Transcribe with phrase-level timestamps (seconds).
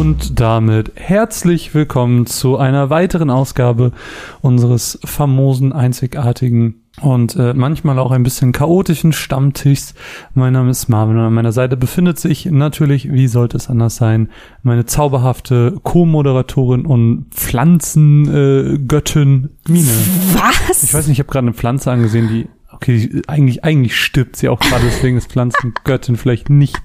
[0.00, 3.92] Und damit herzlich willkommen zu einer weiteren Ausgabe
[4.40, 9.92] unseres famosen, einzigartigen und äh, manchmal auch ein bisschen chaotischen Stammtischs.
[10.32, 13.96] Mein Name ist Marvin und an meiner Seite befindet sich natürlich, wie sollte es anders
[13.96, 14.30] sein,
[14.62, 19.90] meine zauberhafte Co-Moderatorin und Pflanzengöttin äh, Mine.
[20.32, 20.82] Was?
[20.82, 24.48] Ich weiß nicht, ich habe gerade eine Pflanze angesehen, die okay, eigentlich eigentlich stirbt sie
[24.48, 26.80] auch gerade, deswegen ist Pflanzengöttin vielleicht nicht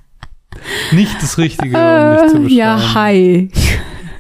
[0.92, 2.50] nicht das Richtige, um dich zu beschreiben.
[2.50, 3.50] Äh, ja, hi.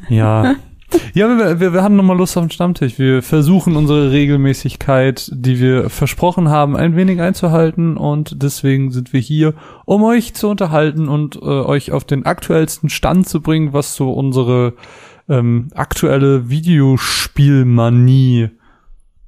[0.09, 0.55] Ja.
[1.13, 2.97] Ja, wir, wir, wir hatten nochmal Lust auf den Stammtisch.
[2.99, 9.19] Wir versuchen unsere Regelmäßigkeit, die wir versprochen haben, ein wenig einzuhalten und deswegen sind wir
[9.19, 13.95] hier, um euch zu unterhalten und äh, euch auf den aktuellsten Stand zu bringen, was
[13.95, 14.73] so unsere
[15.27, 18.49] ähm, aktuelle Videospielmanie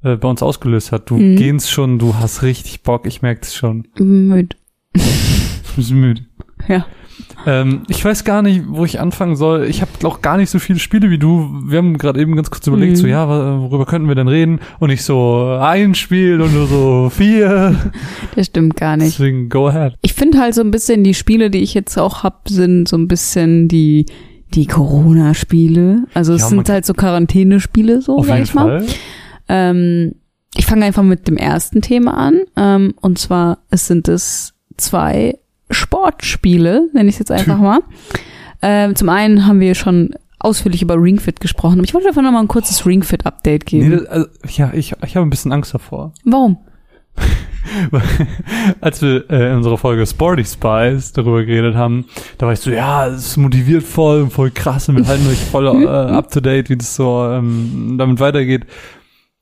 [0.04, 1.10] äh, bei uns ausgelöst hat.
[1.10, 1.36] Du Mhm.
[1.36, 3.88] gehst schon, du hast richtig Bock, ich merke es schon.
[3.98, 4.55] Müd.
[4.94, 5.02] Du
[5.76, 6.21] bist müde.
[6.68, 6.85] Ja.
[7.46, 9.65] Ähm, ich weiß gar nicht, wo ich anfangen soll.
[9.65, 11.49] Ich habe auch gar nicht so viele Spiele wie du.
[11.65, 12.96] Wir haben gerade eben ganz kurz überlegt, Mhm.
[12.98, 14.59] so ja, wa- worüber könnten wir denn reden?
[14.79, 17.76] Und ich so ein Spiel und nur so vier.
[18.35, 19.18] Das stimmt gar nicht.
[19.18, 19.96] Deswegen go ahead.
[20.01, 22.98] Ich finde halt so ein bisschen, die Spiele, die ich jetzt auch hab, sind so
[22.98, 24.05] ein bisschen die,
[24.54, 26.04] die Corona-Spiele.
[26.13, 28.79] Also es Ja, man- sind halt so Quarantänespiele, so, Auf sag jeden ich mal.
[28.81, 28.85] Fall.
[29.49, 30.15] Ähm,
[30.55, 32.41] ich fange einfach mit dem ersten Thema an.
[32.55, 35.37] Ähm, und zwar, es sind es zwei
[35.70, 37.79] Sportspiele, nenne ich es jetzt einfach mal.
[38.62, 41.79] Ähm, zum einen haben wir schon ausführlich über Ring Fit gesprochen.
[41.79, 43.90] Aber ich wollte einfach noch mal ein kurzes Ring Fit Update geben.
[43.90, 46.13] Nee, das, also, ja, ich, ich habe ein bisschen Angst davor.
[46.24, 46.57] Warum?
[48.82, 52.05] Als wir äh, in unserer Folge Sporty Spies darüber geredet haben,
[52.37, 55.40] da war ich so, ja, es motiviert voll und voll krass und wir halten euch
[55.40, 58.65] voll äh, up to date, wie das so ähm, damit weitergeht.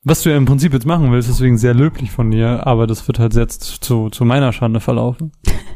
[0.02, 3.06] Was du ja im Prinzip jetzt machen willst, deswegen sehr löblich von dir, aber das
[3.08, 5.32] wird halt jetzt zu, zu meiner Schande verlaufen.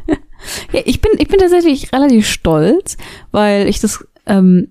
[0.72, 2.97] Ja, ich bin, ich bin tatsächlich relativ stolz,
[3.31, 4.69] weil ich das ähm,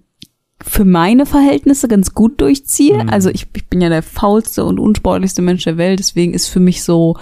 [0.61, 3.03] für meine Verhältnisse ganz gut durchziehe.
[3.03, 3.09] Mhm.
[3.09, 6.59] Also ich, ich bin ja der faulste und unsportlichste Mensch der Welt, deswegen ist für
[6.59, 7.17] mich so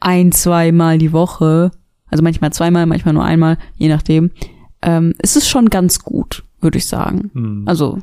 [0.00, 1.70] ein, zweimal die Woche,
[2.10, 4.30] also manchmal zweimal, manchmal nur einmal, je nachdem,
[4.82, 7.30] ähm, ist es schon ganz gut, würde ich sagen.
[7.34, 7.62] Hm.
[7.66, 7.98] Also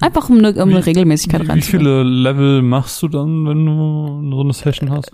[0.00, 3.66] einfach um eine, um eine Wie- Regelmäßigkeit wie, wie viele Level machst du dann, wenn
[3.66, 5.10] du so eine Session hast?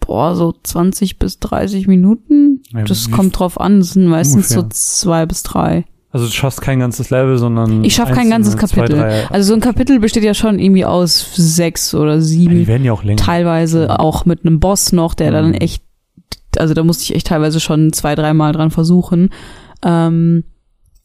[0.00, 2.57] Boah, so 20 bis 30 Minuten.
[2.72, 3.80] Ja, Das kommt drauf an.
[3.80, 4.70] Das sind meistens so Ungefähr.
[4.76, 5.84] zwei bis drei.
[6.10, 8.88] Also du schaffst kein ganzes Level, sondern Ich schaff kein ganzes Kapitel.
[8.96, 12.22] Zwei, drei, Also so ein Kapitel besteht ja schon irgendwie aus sechs oder ja, die
[12.24, 13.18] sieben, werden ja auch länger.
[13.22, 15.54] teilweise auch mit einem Boss noch, der dann Mhm.
[15.54, 15.82] echt,
[16.56, 19.28] also da musste ich echt teilweise schon zwei, dreimal dran versuchen.
[19.84, 20.44] Ähm,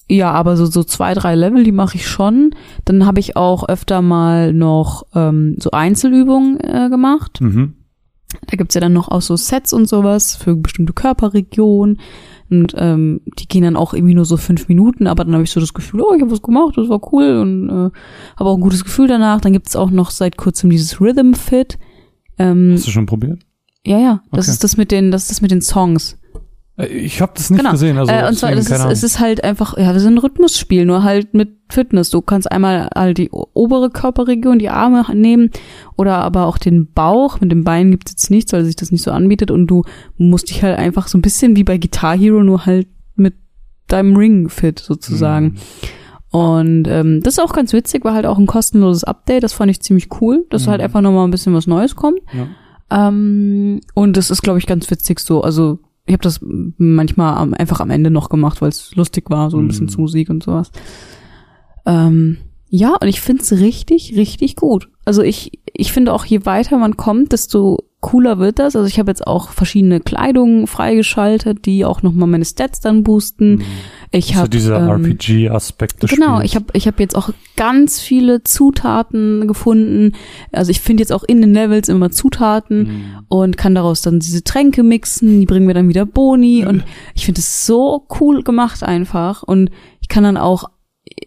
[0.09, 2.51] ja, aber so, so zwei, drei Level, die mache ich schon.
[2.85, 7.39] Dann habe ich auch öfter mal noch ähm, so Einzelübungen äh, gemacht.
[7.41, 7.73] Mhm.
[8.47, 11.99] Da gibt's ja dann noch auch so Sets und sowas für bestimmte Körperregionen.
[12.49, 15.49] Und ähm, die gehen dann auch irgendwie nur so fünf Minuten, aber dann habe ich
[15.51, 17.73] so das Gefühl, oh, ich habe was gemacht, das war cool und äh,
[18.37, 19.41] habe auch ein gutes Gefühl danach.
[19.41, 21.79] Dann gibt's auch noch seit kurzem dieses Rhythm Fit.
[22.37, 23.39] Ähm, Hast du schon probiert?
[23.85, 24.51] ja, ja, das Okay.
[24.51, 26.17] ist das mit den, das ist das mit den Songs.
[26.77, 27.71] Äh, Ich habe das nicht Genau.
[27.71, 27.97] gesehen.
[27.97, 31.03] Also äh, und zwar, ist, es ist halt einfach, ja, wir sind ein Rhythmusspiel, nur
[31.03, 32.09] halt mit Fitness.
[32.09, 35.49] Du kannst einmal halt die obere Körperregion, die Arme nehmen
[35.97, 37.39] oder aber auch den Bauch.
[37.41, 39.83] Mit dem Bein gibt's jetzt nichts, weil sich das nicht so anbietet und du
[40.17, 43.35] musst dich halt einfach so ein bisschen wie bei Guitar Hero, nur halt mit
[43.87, 45.45] deinem Ring fit sozusagen.
[45.45, 46.39] Mhm.
[46.39, 49.69] Und ähm, das ist auch ganz witzig, war halt auch ein kostenloses Update, das fand
[49.69, 50.71] ich ziemlich cool, dass Mhm.
[50.71, 52.19] halt einfach nochmal ein bisschen was Neues kommt.
[52.33, 52.47] Ja.
[53.07, 55.41] Ähm, und das ist, glaube ich, ganz witzig so.
[55.41, 59.49] Also ich habe das manchmal am, einfach am Ende noch gemacht, weil es lustig war,
[59.49, 59.89] so ein bisschen Mhm.
[59.89, 60.71] zu Musik und sowas.
[61.85, 62.37] Ähm,
[62.69, 64.89] ja, und ich find's richtig, richtig gut.
[65.05, 68.75] Also ich, ich finde auch, je weiter man kommt, desto cooler wird das.
[68.75, 73.63] Also ich habe jetzt auch verschiedene Kleidungen freigeschaltet, die auch nochmal meine Stats dann boosten.
[74.11, 74.33] Ich Mhm.
[74.33, 76.45] so habe dieser ähm, RPG-Aspekt Genau, Spiels.
[76.51, 80.11] ich habe ich hab jetzt auch ganz viele Zutaten gefunden.
[80.51, 83.03] Also ich finde jetzt auch in den Levels immer Zutaten Mhm.
[83.29, 86.83] und kann daraus dann diese Tränke mixen, die bringen mir dann wieder Boni und
[87.15, 89.69] ich finde es so cool gemacht einfach und
[90.01, 90.65] ich kann dann auch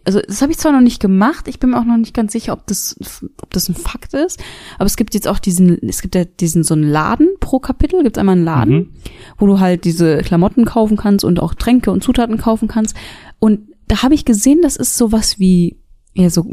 [0.05, 2.31] also das habe ich zwar noch nicht gemacht, ich bin mir auch noch nicht ganz
[2.31, 2.95] sicher, ob das
[3.41, 4.39] ob das ein Fakt ist,
[4.77, 8.03] aber es gibt jetzt auch diesen es gibt ja diesen so einen Laden pro Kapitel,
[8.03, 8.89] gibt einmal einen Laden, Mhm.
[9.37, 12.95] wo du halt diese Klamotten kaufen kannst und auch Tränke und Zutaten kaufen kannst
[13.39, 15.77] und da habe ich gesehen, dass es sowas wie
[16.13, 16.43] ja so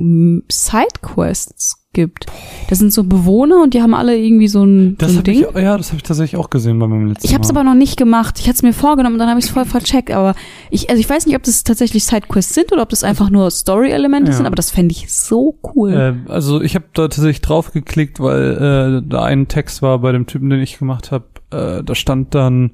[0.50, 2.26] Sidequests gibt.
[2.68, 5.46] Das sind so Bewohner und die haben alle irgendwie so ein, Das so ein Ding.
[5.54, 7.64] ich, ja, das habe ich tatsächlich auch gesehen bei meinem letzten Ich habe es aber
[7.64, 8.38] noch nicht gemacht.
[8.38, 10.10] Ich hatte es mir vorgenommen und dann habe ich es voll vercheckt.
[10.10, 10.34] Aber
[10.70, 13.50] ich, also ich weiß nicht, ob das tatsächlich Sidequests sind oder ob das einfach nur
[13.50, 14.36] Story-Elemente Ja.
[14.36, 15.92] sind, aber das fände ich so cool.
[16.28, 20.12] Äh, also ich habe da tatsächlich drauf geklickt, weil äh, da ein Text war bei
[20.12, 21.24] dem Typen, den ich gemacht habe.
[21.50, 22.72] Äh, da stand dann,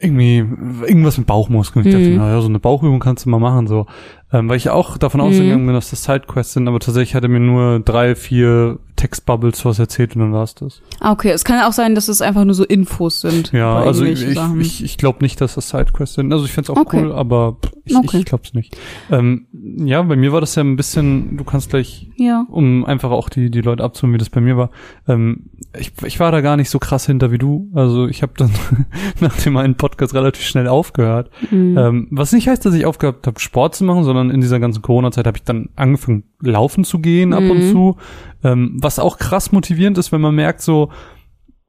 [0.00, 0.38] irgendwie
[0.86, 1.86] irgendwas mit Bauchmuskeln.
[1.86, 2.16] Ich dachte, Mhm.
[2.16, 3.86] naja, so eine Bauchübung kannst du mal machen, so.
[4.34, 5.26] Ähm, weil ich auch davon Mhm.
[5.28, 9.64] ausgegangen bin, dass das Sidequests sind, aber tatsächlich hat er mir nur drei, vier Textbubbles
[9.64, 10.80] was erzählt und dann war's das.
[11.00, 11.30] Ah, okay.
[11.30, 13.52] Es kann auch sein, dass es einfach nur so Infos sind.
[13.52, 14.60] Ja, also ich, Sachen.
[14.60, 16.32] ich, ich glaube nicht, dass das Sidequests sind.
[16.32, 17.02] Also ich find's auch Okay.
[17.02, 18.18] cool, aber ich, Okay.
[18.18, 18.76] ich glaube es nicht.
[19.10, 22.46] Ähm, ja, bei mir war das ja ein bisschen, du kannst gleich ja.
[22.50, 24.70] um einfach auch die, die Leute abzuholen, wie das bei mir war.
[25.08, 27.68] Ähm, ich, ich war da gar nicht so krass hinter wie du.
[27.74, 28.50] Also ich habe dann
[29.20, 31.30] nach dem einen Podcast relativ schnell aufgehört.
[31.50, 31.76] Mhm.
[31.76, 34.82] Ähm, was nicht heißt, dass ich aufgehört habe, Sport zu machen, sondern in dieser ganzen
[34.82, 37.72] Corona-Zeit habe ich dann angefangen, laufen zu gehen ab und Mhm.
[37.72, 37.96] zu.
[38.42, 40.90] Ähm, was auch krass motivierend ist, wenn man merkt so,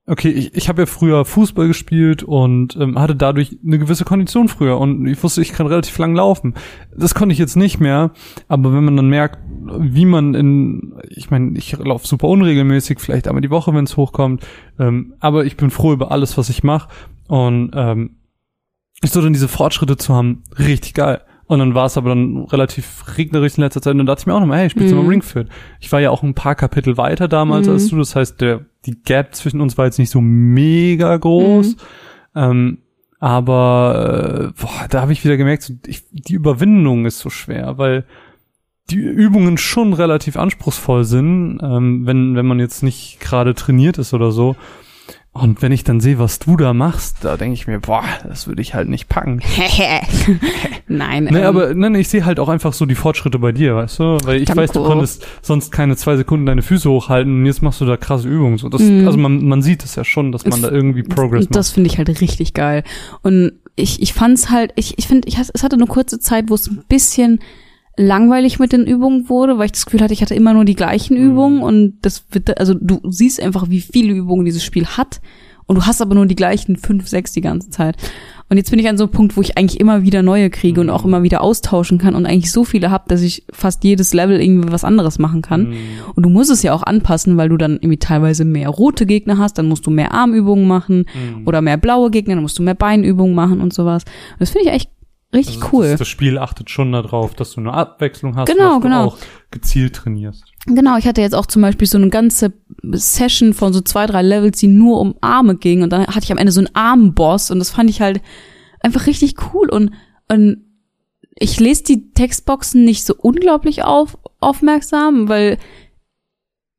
[0.07, 4.48] okay, ich, ich habe ja früher Fußball gespielt und ähm, hatte dadurch eine gewisse Kondition
[4.50, 6.54] früher und ich wusste, ich kann relativ lang laufen.
[6.96, 8.12] Das konnte ich jetzt nicht mehr,
[8.48, 9.40] aber wenn man dann merkt,
[9.80, 13.98] wie man in, ich meine, ich laufe super unregelmäßig, vielleicht einmal die Woche, wenn es
[13.98, 14.46] hochkommt,
[14.78, 16.90] ähm, aber ich bin froh über alles, was ich mache
[17.28, 18.18] und ähm,
[19.04, 21.22] so dann diese Fortschritte zu haben, richtig geil.
[21.48, 24.26] Und dann war es aber dann relativ regnerisch in letzter Zeit und dann dachte ich
[24.26, 25.04] mir auch nochmal, hey, spielst du Mhm.
[25.04, 25.48] mal Ring Fit?
[25.80, 27.74] Ich war ja auch ein paar Kapitel weiter damals Mhm.
[27.74, 31.76] als du, das heißt, der, die Gap zwischen uns war jetzt nicht so mega groß.
[31.76, 31.80] Mhm.
[32.36, 32.78] Ähm,
[33.20, 37.78] aber äh, boah, da habe ich wieder gemerkt, so, ich, die Überwindung ist so schwer,
[37.78, 38.06] weil
[38.90, 44.14] die Übungen schon relativ anspruchsvoll sind, ähm, wenn, wenn man jetzt nicht gerade trainiert ist
[44.14, 44.56] oder so.
[45.38, 48.48] Und wenn ich dann sehe, was du da machst, da denke ich mir, boah, das
[48.48, 49.42] würde ich halt nicht packen.
[50.88, 51.26] Nein.
[51.26, 54.00] Nee, ähm, aber nein, ich sehe halt auch einfach so die Fortschritte bei dir, weißt
[54.00, 54.04] du?
[54.24, 54.64] Weil ich Danke.
[54.64, 57.98] weiß, du konntest sonst keine zwei Sekunden deine Füße hochhalten und jetzt machst du da
[57.98, 58.58] krasse Übungen.
[58.58, 59.06] So, das, Mhm.
[59.06, 61.72] Also man, man sieht es ja schon, dass man Es- da irgendwie Progress Und das
[61.72, 62.84] finde ich halt richtig geil.
[63.22, 66.54] Und ich, ich fand's halt, ich, ich finde, ich, es hatte eine kurze Zeit, wo
[66.56, 67.40] es ein bisschen
[67.98, 70.76] langweilig mit den Übungen wurde, weil ich das Gefühl hatte, ich hatte immer nur die
[70.76, 71.32] gleichen Mhm.
[71.32, 75.22] Übungen und das wird, also du siehst einfach, wie viele Übungen dieses Spiel hat
[75.66, 77.96] und du hast aber nur die gleichen fünf, sechs die ganze Zeit.
[78.48, 80.80] Und jetzt bin ich an so einem Punkt, wo ich eigentlich immer wieder neue kriege
[80.80, 80.94] und Mhm.
[80.94, 84.40] auch immer wieder austauschen kann und eigentlich so viele habe, dass ich fast jedes Level
[84.40, 85.70] irgendwie was anderes machen kann.
[85.70, 85.76] Mhm.
[86.14, 89.40] Und du musst es ja auch anpassen, weil du dann irgendwie teilweise mehr rote Gegner
[89.40, 91.06] hast, dann musst du mehr Armübungen machen
[91.40, 91.48] Mhm.
[91.48, 94.04] oder mehr blaue Gegner, dann musst du mehr Beinübungen machen und sowas.
[94.34, 94.92] Und das finde ich echt
[95.36, 95.90] richtig Also cool.
[95.90, 99.04] Das, das Spiel achtet schon darauf, dass du eine Abwechslung hast, Genau, und dass genau.
[99.04, 99.18] du auch
[99.52, 100.44] gezielt trainierst.
[100.66, 102.54] Genau, ich hatte jetzt auch zum Beispiel so eine ganze
[102.92, 106.32] Session von so zwei, drei Levels, die nur um Arme ging und dann hatte ich
[106.32, 108.22] am Ende so einen Armboss und das fand ich halt
[108.80, 109.92] einfach richtig cool und,
[110.30, 110.64] und
[111.38, 115.58] ich lese die Textboxen nicht so unglaublich auf, aufmerksam, weil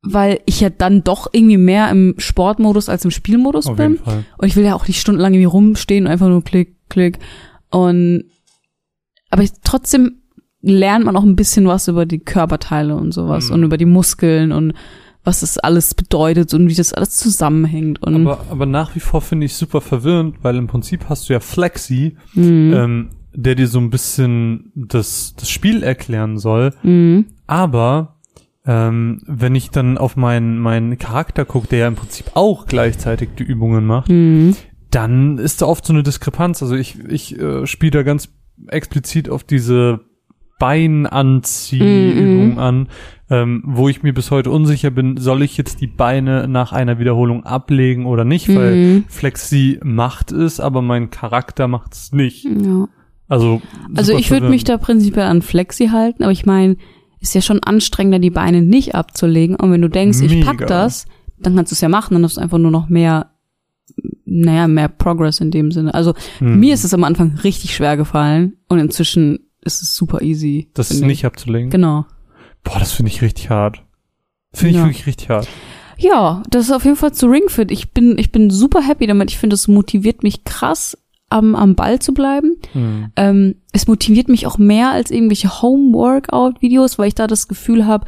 [0.03, 3.97] weil ich ja dann doch irgendwie mehr im Sportmodus als im Spielmodus Auf bin.
[4.37, 7.19] Und ich will ja auch nicht stundenlang irgendwie rumstehen und einfach nur klick, klick.
[7.69, 8.25] Und
[9.29, 10.21] aber ich, trotzdem
[10.61, 13.53] lernt man auch ein bisschen was über die Körperteile und sowas Mhm.
[13.55, 14.73] und über die Muskeln und
[15.23, 18.01] was das alles bedeutet und wie das alles zusammenhängt.
[18.01, 21.33] Und Aber, aber nach wie vor finde ich super verwirrend, weil im Prinzip hast du
[21.33, 22.73] ja Flexi, Mhm.
[22.73, 26.73] ähm, der dir so ein bisschen das, das Spiel erklären soll.
[26.81, 27.25] Mhm.
[27.45, 28.15] Aber
[28.65, 33.29] ähm, wenn ich dann auf meinen, meinen Charakter gucke, der ja im Prinzip auch gleichzeitig
[33.37, 34.55] die Übungen macht, Mhm.
[34.91, 36.61] dann ist da oft so eine Diskrepanz.
[36.63, 38.29] Also ich, ich äh, spiele da ganz
[38.67, 40.01] explizit auf diese
[40.59, 42.57] Beinanziehübung Mhm.
[42.59, 42.87] an,
[43.29, 46.97] ähm, wo ich mir bis heute unsicher bin, soll ich jetzt die Beine nach einer
[46.99, 49.03] Wiederholung ablegen oder nicht, weil Mhm.
[49.07, 52.45] Flexi macht es, aber mein Charakter macht es nicht.
[52.45, 52.87] Ja.
[53.27, 53.61] Also,
[53.95, 56.77] Also super ich würde mich da prinzipiell an Flexi halten, aber ich meine,
[57.19, 59.55] ist ja schon anstrengender, die Beine nicht abzulegen.
[59.57, 60.65] Und wenn du denkst, ich pack Mega.
[60.67, 61.07] das,
[61.39, 63.31] dann kannst du es ja machen, dann hast du einfach nur noch mehr,
[64.25, 65.93] naja, mehr Progress in dem Sinne.
[65.93, 66.59] Also Hm.
[66.59, 70.69] mir ist es am Anfang richtig schwer gefallen und inzwischen ist es super easy.
[70.73, 71.01] das ich.
[71.01, 71.69] nicht abzulegen.
[71.69, 72.05] Genau.
[72.63, 73.83] Boah, das finde ich richtig hart.
[74.53, 74.85] Finde ich Ja.
[74.85, 75.47] wirklich richtig hart.
[75.97, 77.71] Ja, das ist auf jeden Fall zu Ring Fit.
[77.71, 79.31] Ich bin, ich bin super happy damit.
[79.31, 80.97] Ich finde, es motiviert mich krass,
[81.29, 82.55] am, am Ball zu bleiben.
[82.73, 83.11] Hm.
[83.15, 88.05] Ähm, es motiviert mich auch mehr als irgendwelche Home-Workout-Videos, weil ich da das Gefühl habe,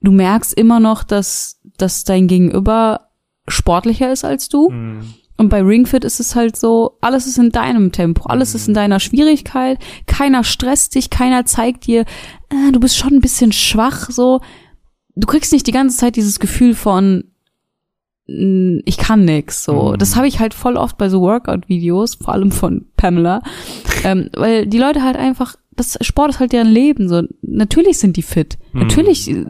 [0.00, 3.05] du merkst immer noch, dass, dass dein Gegenüber
[3.48, 4.68] sportlicher ist als du.
[4.70, 5.14] Hm.
[5.38, 8.74] Und bei Ringfit ist es halt so, alles ist in deinem Tempo, alles ist in
[8.74, 12.06] deiner Schwierigkeit, keiner stresst dich, keiner zeigt dir,
[12.48, 14.40] äh, du bist schon ein bisschen schwach, so.
[15.14, 17.24] Du kriegst nicht die ganze Zeit dieses Gefühl von,
[18.26, 19.92] ich kann nix, so.
[19.92, 19.98] Mhm.
[19.98, 23.42] Das habe ich halt voll oft bei so Workout-Videos, vor allem von Pamela,
[24.04, 27.22] ähm, weil die Leute halt einfach, das Sport ist halt deren Leben, so.
[27.42, 28.80] Natürlich sind die fit, Mhm.
[28.80, 29.44] natürlich äh,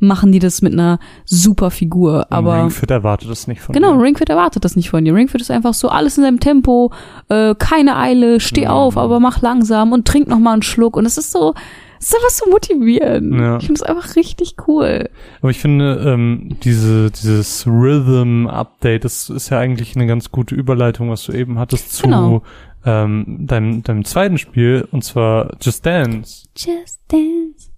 [0.00, 2.62] machen die das mit einer super Figur, aber.
[2.62, 4.02] Ring Fit erwartet das nicht von Genau, dir.
[4.02, 5.14] Ringfit erwartet das nicht von dir.
[5.14, 6.92] Ringfit ist einfach so alles in seinem Tempo,
[7.28, 8.70] äh, keine Eile, steh Mhm.
[8.70, 10.96] auf, aber mach langsam und trink noch mal einen Schluck.
[10.96, 11.54] Und es ist so,
[11.98, 13.34] es ist einfach so motivierend.
[13.34, 13.56] Ja.
[13.58, 15.08] Ich finde es einfach richtig cool.
[15.40, 21.10] Aber ich finde, ähm, diese, dieses Rhythm-Update, das ist ja eigentlich eine ganz gute Überleitung,
[21.10, 22.42] was du eben hattest, zu Genau.
[22.84, 26.46] ähm, deinem, deinem zweiten Spiel, und zwar Just Dance.
[26.56, 27.70] Just Dance.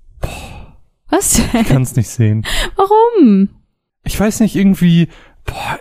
[1.09, 1.65] Was Ich denn?
[1.65, 2.45] kann es nicht sehen.
[2.77, 3.49] Warum?
[4.05, 5.09] Ich weiß nicht, irgendwie,
[5.47, 5.79] boah,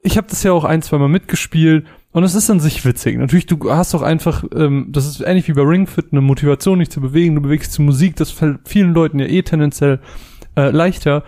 [0.00, 3.18] ich habe das ja auch ein, zwei Mal mitgespielt und es ist an sich witzig.
[3.18, 6.78] Natürlich, du hast auch einfach, ähm, das ist ähnlich wie bei Ring Fit, eine Motivation,
[6.78, 10.00] dich zu bewegen, du bewegst zu Musik, das fällt vielen Leuten ja eh tendenziell
[10.56, 11.22] äh, leichter,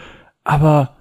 [0.45, 0.97] aber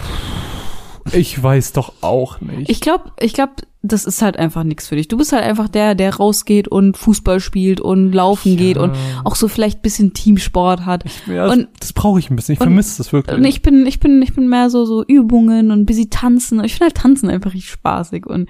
[0.00, 2.68] pff, ich weiß doch auch nicht.
[2.70, 3.52] Ich glaube, ich glaube,
[3.82, 5.08] das ist halt einfach nichts für dich.
[5.08, 8.92] Du bist halt einfach der, der rausgeht und Fußball spielt und laufen geht und
[9.24, 11.04] auch so vielleicht bisschen Teamsport hat.
[11.26, 12.54] ja, das, und- das brauche ich ein bisschen.
[12.54, 13.36] Ich vermisse das wirklich.
[13.38, 16.62] Und ich bin, ich bin, ich bin mehr so, so Übungen und ein bisschen tanzen.
[16.64, 18.48] Ich finde halt tanzen einfach richtig spaßig und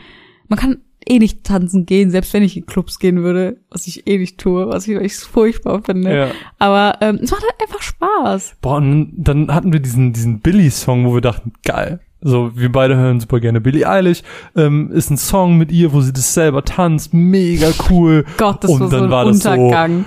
[0.49, 0.79] man kann
[1.09, 4.39] eh nicht tanzen gehen, selbst wenn ich in Clubs gehen würde, was ich eh nicht
[4.39, 6.15] tue, was ich echt furchtbar finde.
[6.15, 6.29] ja.
[6.59, 8.57] Aber ähm, es macht halt einfach Spaß.
[8.61, 12.01] Boah, und dann hatten wir diesen, diesen Billy-Song, wo wir dachten, geil.
[12.21, 14.23] So, wir beide hören super gerne Billie Eilish.
[14.57, 17.15] Ähm, ist ein Song mit ihr, wo sie das selber tanzt.
[17.15, 18.25] Mega cool.
[18.39, 20.05] Gott, das Und war so dann ein war das so- Untergang.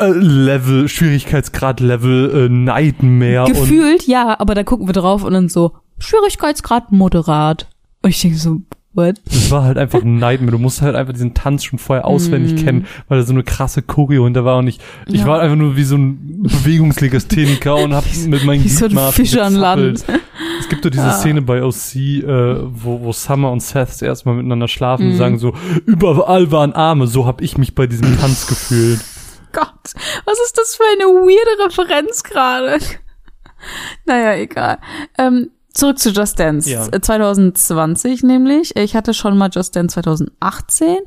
[0.00, 3.44] Äh, Level, Schwierigkeitsgrad Level, äh, Nightmare.
[3.44, 7.68] und Gefühlt, ja, aber da gucken wir drauf und dann so, Schwierigkeitsgrad moderat.
[8.02, 8.60] Und ich denke so,
[8.94, 9.20] what?
[9.26, 10.52] Das war halt einfach ein Nightmare.
[10.52, 12.64] Du musst halt einfach diesen Tanz schon vorher auswendig Mm.
[12.64, 15.26] kennen, weil da so eine krasse Choreo hinter war und ich, ich Ja.
[15.26, 19.36] war einfach nur wie so ein Bewegungslegastheniker und hab mit meinen Wie so ein Fisch
[19.36, 19.54] an.
[19.54, 20.04] Land.
[20.60, 21.12] Es gibt doch diese Ah.
[21.12, 25.12] Szene bei OC, äh, wo, wo Summer und Seth das erste Mal miteinander schlafen und
[25.14, 25.18] Mhm.
[25.18, 25.54] sagen so,
[25.86, 29.00] überall waren Arme, so hab ich mich bei diesem Tanz gefühlt.
[29.52, 29.68] Gott,
[30.24, 32.78] was ist das für eine weirde Referenz gerade?
[34.06, 34.78] naja, egal.
[35.18, 36.68] Ähm, zurück zu Just Dance.
[36.70, 36.86] Ja.
[36.88, 38.76] Äh, 2020 nämlich.
[38.76, 40.98] Ich hatte schon mal Just Dance 2018.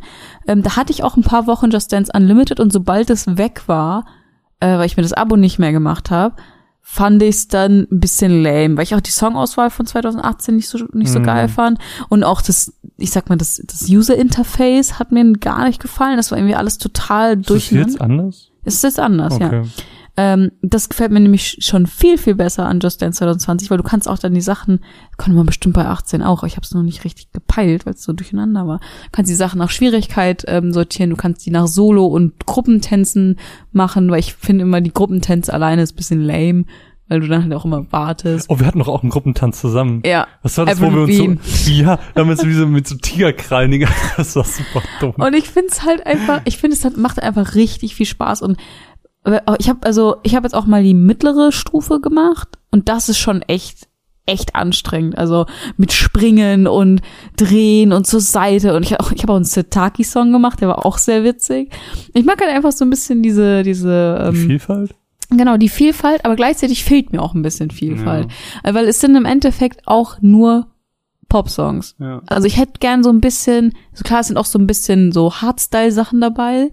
[0.47, 3.63] Ähm, da hatte ich auch ein paar Wochen Just Dance Unlimited und sobald es weg
[3.67, 4.05] war,
[4.59, 6.35] äh, weil ich mir das Abo nicht mehr gemacht habe,
[6.87, 10.69] fand ich es dann ein bisschen lame, weil ich auch die Songauswahl von 2018 nicht
[10.69, 11.23] so nicht so Mhm.
[11.23, 11.79] geil fand
[12.09, 16.17] und auch das, ich sag mal, das, das User Interface hat mir gar nicht gefallen.
[16.17, 17.89] Das war irgendwie alles total Ist das durcheinander.
[17.91, 18.51] jetzt anders?
[18.63, 19.63] Es ist jetzt anders, ja.
[20.17, 23.83] Ähm, das gefällt mir nämlich schon viel, viel besser an Just Dance 2020, weil du
[23.83, 24.79] kannst auch dann die Sachen,
[25.17, 28.03] konnte man bestimmt bei 18 auch, ich habe es noch nicht richtig gepeilt, weil es
[28.03, 28.79] so durcheinander war.
[28.79, 33.37] Du kannst die Sachen nach Schwierigkeit ähm, sortieren, du kannst die nach Solo- und Gruppentänzen
[33.73, 36.63] machen, weil ich finde immer, die Gruppentänze alleine ist ein bisschen lame,
[37.07, 38.49] weil du dann halt auch immer wartest.
[38.49, 40.01] Oh, wir hatten doch auch einen Gruppentanz zusammen.
[40.05, 40.27] Ja.
[40.41, 43.85] Was war das, wo wir uns so, ja, damit so wie so mit so Tigerkrallen,
[44.17, 45.13] das war super dumm.
[45.17, 48.41] Und ich finde es halt einfach, ich finde es hat, macht einfach richtig viel Spaß
[48.41, 48.57] und
[49.59, 53.17] ich habe also ich habe jetzt auch mal die mittlere Stufe gemacht und das ist
[53.17, 53.87] schon echt
[54.27, 55.45] echt anstrengend, also
[55.77, 57.01] mit Springen und
[57.37, 60.61] Drehen und zur Seite und ich habe auch ich habe auch einen Setaki Song gemacht,
[60.61, 61.71] der war auch sehr witzig.
[62.13, 64.95] Ich mag halt einfach so ein bisschen diese diese Die ähm, Vielfalt?
[65.29, 68.27] genau die Vielfalt, aber gleichzeitig fehlt mir auch ein bisschen Vielfalt,
[68.63, 70.67] Äh, weil es sind im Endeffekt auch nur
[71.29, 71.95] Pop-Songs.
[71.99, 72.21] Ja.
[72.27, 75.11] Also ich hätte gern so ein bisschen, so klar, es sind auch so ein bisschen
[75.11, 76.71] so Hardstyle-Sachen dabei,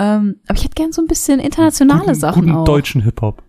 [0.00, 2.64] ähm, aber ich hätte gern so ein bisschen internationale guten, Sachen guten auch.
[2.64, 3.42] deutschen Hip-Hop.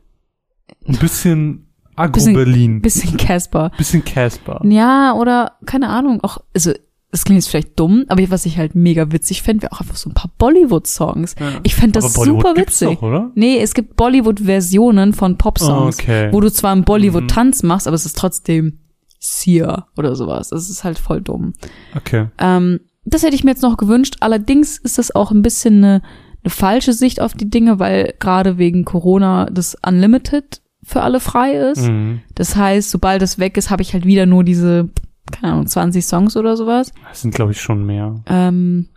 [0.88, 2.82] Ein bisschen Agro-Berlin.
[2.82, 3.72] Bisschen Casper.
[3.78, 4.62] Bisschen Casper.
[4.66, 6.72] Ja, oder keine Ahnung, auch, also
[7.12, 9.98] das klingt jetzt vielleicht dumm, aber was ich halt mega witzig fände, wäre auch einfach
[9.98, 11.36] so ein paar Bollywood-Songs.
[11.40, 11.60] Ja.
[11.64, 12.88] Ich fände das super witzig.
[12.88, 13.32] Doch, oder?
[13.36, 16.30] Nee, es gibt Bollywood-Versionen von Pop-Songs, Okay.
[16.32, 16.86] wo du zwar einen Mhm.
[16.86, 18.80] Bollywood-Tanz machst, aber es ist trotzdem
[19.20, 20.50] Sia oder sowas.
[20.50, 21.54] Das ist halt voll dumm.
[21.96, 22.28] Okay.
[22.40, 24.16] Ähm, das hätte ich mir jetzt noch gewünscht.
[24.22, 26.02] Allerdings ist das auch ein bisschen eine,
[26.44, 31.54] eine falsche Sicht auf die Dinge, weil gerade wegen Corona das Unlimited für alle frei
[31.54, 31.88] ist.
[31.88, 32.22] Mhm.
[32.36, 34.90] Das heißt, sobald es weg ist, habe ich halt wieder nur diese,
[35.32, 36.92] keine Ahnung, 20 Songs oder sowas.
[37.10, 38.24] Das sind, glaube ich, schon mehr.
[38.26, 38.88] Ähm,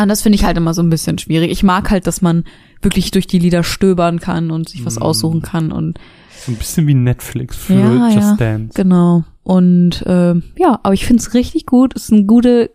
[0.00, 1.50] und das finde ich halt immer so ein bisschen schwierig.
[1.50, 2.44] Ich mag halt, dass man
[2.82, 5.02] wirklich durch die Lieder stöbern kann und sich was Mhm.
[5.02, 5.98] aussuchen kann und
[6.44, 8.36] So ein bisschen wie Netflix für Ja, Just ja.
[8.36, 8.72] Dance.
[8.74, 9.24] Genau.
[9.42, 11.94] Und ähm, ja, aber ich finde es richtig gut.
[11.96, 12.70] Es ist ein gute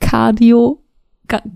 [0.00, 0.82] Cardio,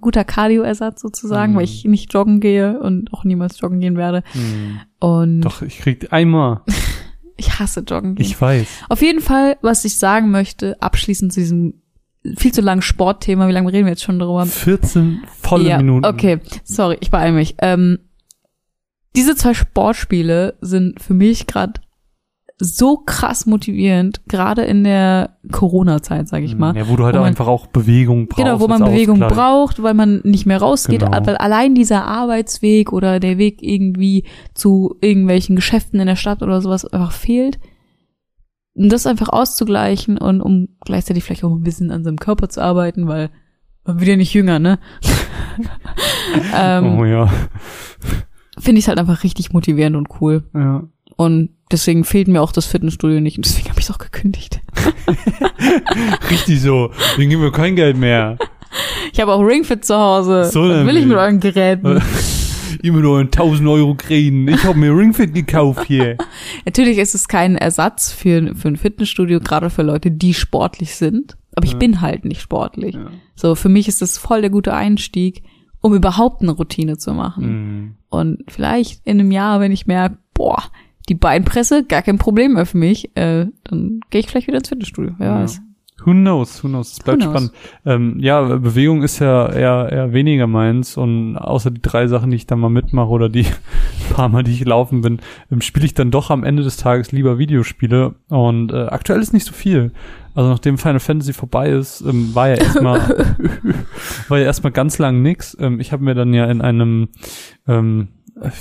[0.00, 1.56] guter Cardio-Ersatz sozusagen, Mhm.
[1.56, 4.22] weil ich nicht joggen gehe und auch niemals joggen gehen werde.
[4.34, 4.80] Mhm.
[5.00, 6.62] Und Doch, ich krieg einmal.
[7.36, 8.24] ich hasse joggen gehen.
[8.26, 8.66] Ich weiß.
[8.88, 11.74] Auf jeden Fall, was ich sagen möchte, abschließend zu diesem
[12.38, 14.46] viel zu langen Sportthema, wie lange reden wir jetzt schon darüber?
[14.46, 16.06] 14 volle ja, Minuten.
[16.06, 17.54] Okay, sorry, ich beeile mich.
[17.58, 17.98] Ähm,
[19.14, 21.74] diese zwei Sportspiele sind für mich gerade
[22.64, 26.76] so krass motivierend, gerade in der Corona-Zeit, sage ich mal.
[26.76, 28.42] Ja, wo du halt Wo man- einfach auch Bewegung brauchst.
[28.44, 29.38] Genau, wo man Bewegung Ausgleich.
[29.38, 31.26] braucht, weil man nicht mehr rausgeht, Genau.
[31.26, 36.60] weil allein dieser Arbeitsweg oder der Weg irgendwie zu irgendwelchen Geschäften in der Stadt oder
[36.60, 37.58] sowas einfach fehlt.
[38.76, 42.60] Und das einfach auszugleichen und um gleichzeitig vielleicht auch ein bisschen an seinem Körper zu
[42.60, 43.30] arbeiten, weil
[43.84, 44.78] man wird ja nicht jünger, ne?
[46.54, 47.28] ähm, Oh ja.
[48.58, 50.44] Finde ich halt einfach richtig motivierend und cool.
[50.54, 50.82] ja.
[51.16, 54.60] Und deswegen fehlt mir auch das Fitnessstudio nicht und deswegen habe ich es auch gekündigt.
[56.30, 56.90] Richtig so.
[57.18, 58.38] Den geben wir kein Geld mehr.
[59.12, 60.46] Ich habe auch Ringfit zu Hause.
[60.46, 62.02] So Was will ich mit euren Geräten?
[62.82, 64.48] Immer nur 1000 Euro kriegen.
[64.48, 66.18] Ich habe mir Ringfit gekauft hier.
[66.64, 71.36] Natürlich ist es kein Ersatz für, für ein Fitnessstudio, gerade für Leute, die sportlich sind.
[71.54, 72.96] Aber ich bin halt nicht sportlich.
[72.96, 73.06] Ja.
[73.36, 75.44] So, für mich ist das voll der gute Einstieg,
[75.80, 77.46] um überhaupt eine Routine zu machen.
[77.46, 77.94] Mhm.
[78.08, 80.64] Und vielleicht in einem Jahr, wenn ich merke, boah,
[81.08, 84.68] die Beinpresse, gar kein Problem mehr für mich, äh, dann gehe ich vielleicht wieder ins
[84.68, 85.12] Fitnessstudio.
[85.18, 85.42] Wer Ja.
[85.42, 85.60] weiß.
[86.06, 86.92] Who knows, who knows.
[86.92, 87.30] Es bleibt knows?
[87.32, 87.52] spannend.
[87.86, 92.36] Ähm, ja, Bewegung ist ja eher, eher weniger meins und außer die drei Sachen, die
[92.36, 93.46] ich dann mal mitmache oder die
[94.12, 95.20] paar Mal, die ich laufen bin,
[95.50, 99.32] ähm, spiele ich dann doch am Ende des Tages lieber Videospiele und äh, aktuell ist
[99.32, 99.92] nicht so viel.
[100.34, 102.98] Also nachdem Final Fantasy vorbei ist, ähm, war ja erstmal
[104.28, 105.56] war ja erstmal ganz lang nix.
[105.60, 107.08] Ähm, ich habe mir dann ja in einem
[107.66, 108.08] ähm,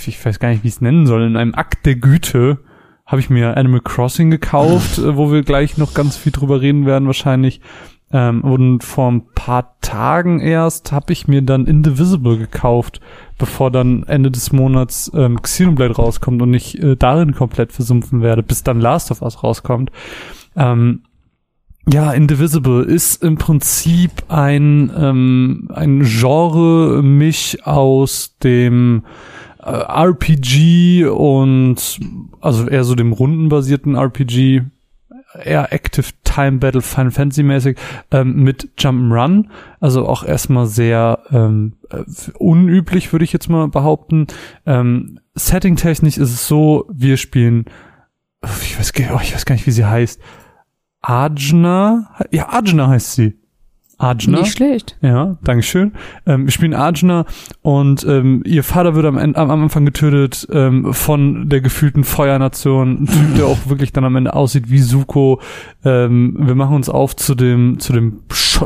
[0.05, 2.59] ich weiß gar nicht, wie ich es nennen soll, in einem Akt der Güte
[3.05, 6.85] habe ich mir Animal Crossing gekauft, äh, wo wir gleich noch ganz viel drüber reden
[6.85, 7.61] werden wahrscheinlich.
[8.11, 13.01] Ähm, und vor ein paar Tagen erst habe ich mir dann Indivisible gekauft,
[13.37, 18.43] bevor dann Ende des Monats ähm, Xenoblade rauskommt und ich äh, darin komplett versumpfen werde,
[18.43, 19.91] bis dann Last of Us rauskommt.
[20.55, 21.03] Ähm,
[21.91, 31.99] ja, Indivisible ist im Prinzip ein, ähm, ein Genre-Misch aus dem äh, RPG und
[32.41, 34.63] also eher so dem rundenbasierten RPG,
[35.43, 37.77] eher Active Time Battle Final Fantasy mäßig
[38.11, 39.45] ähm, mit Jump'n'Run,
[39.79, 42.03] also auch erstmal sehr ähm, äh,
[42.37, 44.27] unüblich, würde ich jetzt mal behaupten.
[44.65, 47.65] Ähm, Setting-technisch ist es so, wir spielen,
[48.61, 50.21] ich weiß, oh, ich weiß gar nicht, wie sie heißt.
[51.01, 53.37] Ajna, ja, Ajna heißt sie.
[54.03, 54.39] Ajna.
[54.39, 54.97] Nicht schlecht.
[55.01, 55.93] Ja, Dankeschön.
[56.25, 57.25] Ähm, wir spielen Ajna
[57.61, 63.07] und ähm, ihr Vater wird am, Ende, am Anfang getötet ähm, von der gefühlten Feuernation.
[63.37, 65.41] Der auch wirklich dann am Ende aussieht wie Suko.
[65.85, 68.19] Ähm, wir machen uns auf zu dem, zu dem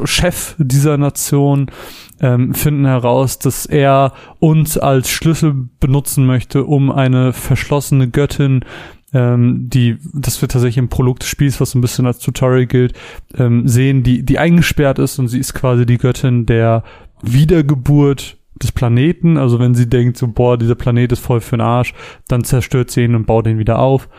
[0.03, 1.71] Chef dieser Nation,
[2.19, 8.65] ähm, finden heraus, dass er uns als Schlüssel benutzen möchte, um eine verschlossene Göttin
[9.13, 12.65] ähm, die, das wird tatsächlich im Prolog des Spiels, was so ein bisschen als Tutorial
[12.65, 12.93] gilt,
[13.37, 16.83] ähm, sehen, die, die eingesperrt ist und sie ist quasi die Göttin der
[17.21, 19.37] Wiedergeburt des Planeten.
[19.37, 21.93] Also wenn sie denkt, so, boah, dieser Planet ist voll für den Arsch,
[22.27, 24.09] dann zerstört sie ihn und baut ihn wieder auf.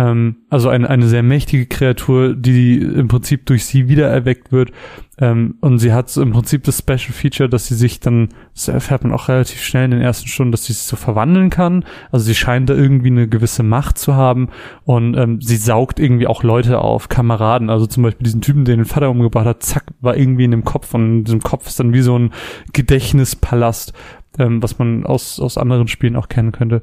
[0.00, 4.72] Ähm, also eine, eine sehr mächtige Kreatur, die im Prinzip durch sie wiedererweckt wird.
[5.18, 9.04] Ähm, und sie hat im Prinzip das Special Feature, dass sie sich dann, das erfährt
[9.04, 11.84] man auch relativ schnell in den ersten Stunden, dass sie sich so verwandeln kann.
[12.10, 14.48] Also sie scheint da irgendwie eine gewisse Macht zu haben
[14.84, 17.68] und ähm, sie saugt irgendwie auch Leute auf, Kameraden.
[17.68, 20.64] Also zum Beispiel diesen Typen, den den Vater umgebracht hat, zack, war irgendwie in dem
[20.64, 22.30] Kopf und in diesem Kopf ist dann wie so ein
[22.72, 23.92] Gedächtnispalast,
[24.38, 26.80] ähm, was man aus, aus anderen Spielen auch kennen könnte.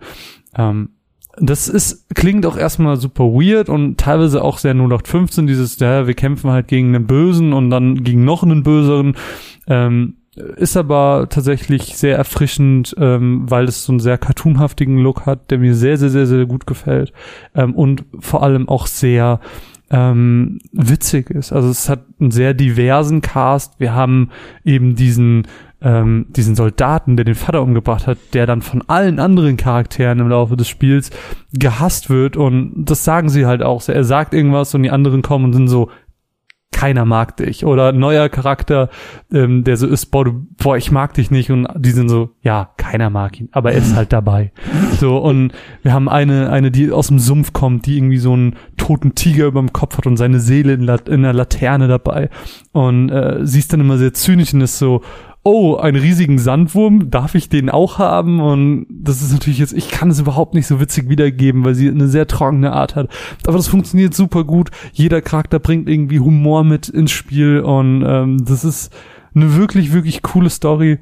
[0.55, 0.89] Ähm,
[1.39, 6.13] das ist, klingt auch erstmal super weird und teilweise auch sehr 0815, dieses, ja, wir
[6.13, 9.15] kämpfen halt gegen einen Bösen und dann gegen noch einen Böseren.
[9.67, 10.15] Ähm,
[10.55, 15.57] ist aber tatsächlich sehr erfrischend, ähm, weil es so einen sehr cartoonhaftigen Look hat, der
[15.57, 17.11] mir sehr, sehr, sehr, sehr gut gefällt.
[17.55, 19.39] Ähm, und vor allem auch sehr
[19.89, 21.53] ähm, witzig ist.
[21.53, 23.79] Also es hat einen sehr diversen Cast.
[23.79, 24.29] Wir haben
[24.63, 25.47] eben diesen
[25.81, 30.29] ähm, diesen Soldaten, der den Vater umgebracht hat, der dann von allen anderen Charakteren im
[30.29, 31.11] Laufe des Spiels
[31.53, 33.87] gehasst wird und das sagen sie halt auch.
[33.87, 35.89] Er sagt irgendwas und die anderen kommen und sind so,
[36.77, 37.65] keiner mag dich.
[37.65, 38.89] Oder neuer Charakter,
[39.33, 41.49] ähm, der so ist, boah, du, boah, ich mag dich nicht.
[41.49, 44.51] Und die sind so, ja, keiner mag ihn, aber er ist halt dabei.
[44.99, 48.55] So, und wir haben eine, eine, die aus dem Sumpf kommt, die irgendwie so einen
[48.77, 52.29] toten Tiger über dem Kopf hat und seine Seele in, La in der Laterne dabei.
[52.73, 55.01] Und äh, sie ist dann immer sehr zynisch und ist so,
[55.47, 58.41] oh, einen riesigen Sandwurm, darf ich den auch haben?
[58.41, 61.87] Und das ist natürlich jetzt, ich kann es überhaupt nicht so witzig wiedergeben, weil sie
[61.87, 63.09] eine sehr trockene Art hat.
[63.45, 64.71] Aber das funktioniert super gut.
[64.91, 68.93] Jeder Charakter bringt irgendwie Humor mit ins Spiel und ähm, das ist
[69.33, 70.99] eine wirklich, wirklich coole Story.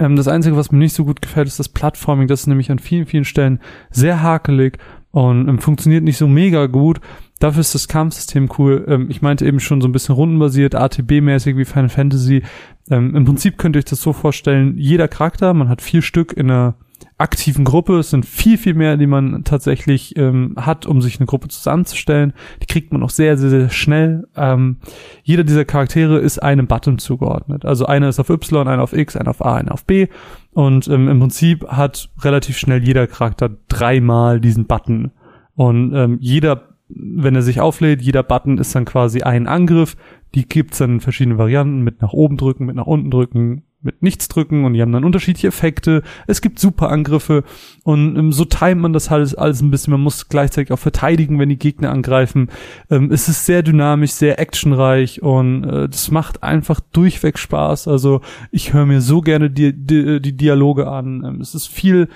[0.00, 2.28] Ähm, das Einzige, was mir nicht so gut gefällt, ist das Plattforming.
[2.28, 3.60] Das ist nämlich an vielen, vielen Stellen
[3.90, 4.78] sehr hakelig
[5.10, 7.00] und ähm, funktioniert nicht so mega gut.
[7.42, 8.84] Dafür ist das Kampfsystem cool.
[8.86, 12.44] Ähm, ich meinte eben schon so ein bisschen rundenbasiert, ATB-mäßig wie Final Fantasy.
[12.88, 16.32] Ähm, Im Prinzip könnt ihr euch das so vorstellen, jeder Charakter, man hat vier Stück
[16.32, 16.76] in einer
[17.18, 17.98] aktiven Gruppe.
[17.98, 22.32] Es sind viel, viel mehr, die man tatsächlich ähm, hat, um sich eine Gruppe zusammenzustellen.
[22.62, 24.28] Die kriegt man auch sehr, sehr, sehr schnell.
[24.36, 24.76] Ähm,
[25.24, 27.64] jeder dieser Charaktere ist einem Button zugeordnet.
[27.64, 30.06] Also einer ist auf Y, einer auf X, einer auf A, einer auf B.
[30.52, 35.10] Und ähm, im Prinzip hat relativ schnell jeder Charakter dreimal diesen Button.
[35.56, 39.96] Und ähm, jeder, wenn er sich auflädt, jeder Button ist dann quasi ein Angriff.
[40.34, 44.02] Die gibt's dann in verschiedenen Varianten, mit nach oben drücken, mit nach unten drücken, mit
[44.02, 46.02] nichts drücken und die haben dann unterschiedliche Effekte.
[46.26, 47.44] Es gibt super Angriffe
[47.84, 49.90] und ähm, so timet man das alles, alles ein bisschen.
[49.90, 52.48] Man muss gleichzeitig auch verteidigen, wenn die Gegner angreifen.
[52.90, 57.88] Ähm, es ist sehr dynamisch, sehr actionreich und äh, das macht einfach durchweg Spaß.
[57.88, 61.24] Also ich höre mir so gerne die, die, die Dialoge an.
[61.24, 62.08] Ähm, es ist viel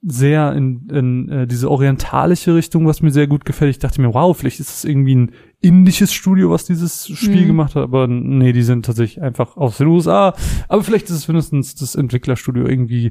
[0.00, 3.70] sehr in, in äh, diese orientalische Richtung, was mir sehr gut gefällt.
[3.72, 7.46] Ich dachte mir, wow, vielleicht ist es irgendwie ein indisches Studio, was dieses Spiel Mhm.
[7.48, 10.34] gemacht hat, aber nee, die sind tatsächlich einfach aus den USA.
[10.68, 13.06] Aber vielleicht ist es mindestens das Entwicklerstudio irgendwie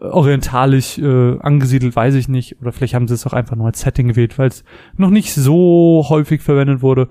[0.00, 2.58] äh, orientalisch äh, angesiedelt, weiß ich nicht.
[2.62, 4.64] Oder vielleicht haben sie es auch einfach nur als Setting gewählt, weil es
[4.96, 7.08] noch nicht so häufig verwendet wurde.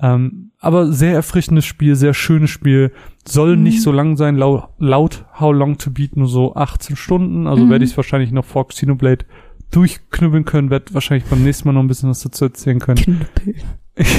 [0.00, 2.92] Ähm, aber sehr erfrischendes Spiel, sehr schönes Spiel.
[3.26, 3.62] Soll Mhm.
[3.64, 7.46] nicht so lang sein, laut, laut How Long to Beat nur so 18 Stunden.
[7.46, 7.70] Also Mhm.
[7.70, 9.24] werde ich es wahrscheinlich noch vor Xenoblade
[9.70, 13.26] durchknüppeln können, werde wahrscheinlich beim nächsten Mal noch ein bisschen was dazu erzählen können.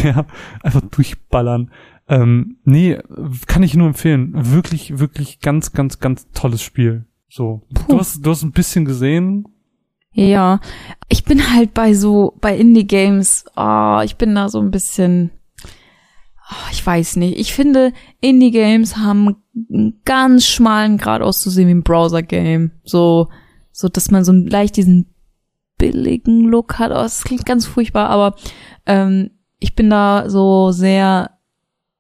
[0.04, 0.28] Ja,
[0.62, 1.72] einfach durchballern.
[2.08, 3.00] Ähm, nee,
[3.48, 4.32] kann ich nur empfehlen.
[4.36, 7.06] Wirklich, wirklich ganz, ganz, ganz tolles Spiel.
[7.30, 7.64] So.
[7.74, 7.94] Puh.
[7.94, 9.48] Du hast, du hast ein bisschen gesehen.
[10.14, 10.60] Ja,
[11.10, 15.32] ich bin halt bei so, bei Indie-Games, oh, ich bin da so ein bisschen,
[16.72, 17.38] ich weiß nicht.
[17.40, 19.38] Ich finde, Indie-Games haben
[19.72, 22.72] einen ganz schmalen Grad auszusehen wie ein Browser-Game.
[22.84, 23.28] So,
[23.72, 25.08] so, dass man so leicht diesen
[25.78, 26.92] billigen Look hat.
[26.92, 28.36] Oh, das klingt ganz furchtbar, aber
[28.86, 31.32] ähm, ich bin da so sehr,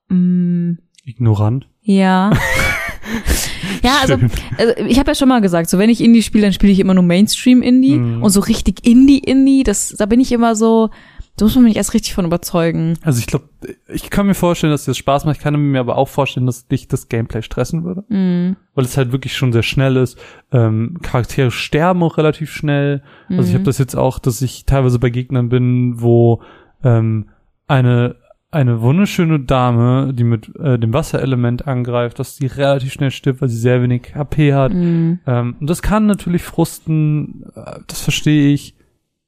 [0.10, 0.74] mm,
[1.06, 1.68] Ignorant.
[1.82, 2.32] ja.
[3.84, 4.14] ja, also
[4.58, 6.80] also ich habe ja schon mal gesagt, so wenn ich Indie spiele, dann spiele ich
[6.80, 8.24] immer nur Mainstream Indie Mhm.
[8.24, 10.90] und so richtig Indie Indie, das da bin ich immer so,
[11.38, 12.98] da muss man mich erst richtig von überzeugen.
[13.02, 13.46] Also ich glaube,
[13.88, 15.38] ich kann mir vorstellen, dass dir das Spaß macht.
[15.38, 18.04] Ich kann mir aber auch vorstellen, dass dich das Gameplay stressen würde.
[18.10, 18.58] Mhm.
[18.76, 20.20] Weil es halt wirklich schon sehr schnell ist.
[20.52, 23.02] Ähm, Charaktere sterben auch relativ schnell.
[23.30, 26.41] Also ich habe das jetzt auch, dass ich teilweise bei Gegnern bin, wo
[26.84, 27.30] ähm,
[27.67, 28.17] eine
[28.52, 33.48] eine wunderschöne Dame, die mit äh, dem Wasserelement angreift, dass die relativ schnell stirbt, weil
[33.48, 34.74] sie sehr wenig HP hat.
[34.74, 35.20] Mhm.
[35.26, 38.76] Ähm, und das kann natürlich frusten, äh, das verstehe ich.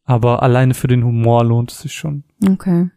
[0.06, 2.24] Aber alleine für den Humor lohnt es sich schon.
[2.48, 2.90] Okay.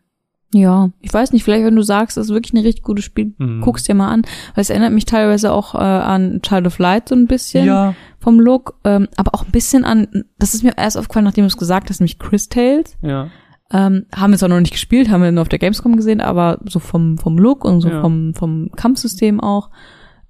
[0.54, 3.34] Ja, ich weiß nicht, vielleicht wenn du sagst, das ist wirklich ein richtig gutes Spiel,
[3.38, 3.60] Mhm.
[3.60, 4.22] guck's dir mal an,
[4.54, 7.94] weil es erinnert mich teilweise auch äh, an Child of Light so ein bisschen Ja,
[8.20, 11.48] vom Look, ähm, aber auch ein bisschen an, das ist mir erst aufgefallen, nachdem du
[11.48, 12.96] es gesagt hast, nämlich Chris Tales.
[13.02, 13.28] ja.
[13.72, 16.60] Ähm, haben wir zwar noch nicht gespielt, haben wir nur auf der Gamescom gesehen, aber
[16.66, 18.00] so vom, vom Look und so Ja.
[18.00, 19.70] vom, vom Kampfsystem auch.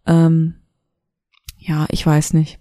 [0.07, 0.55] Ähm,
[1.59, 2.59] ja, ich weiß nicht.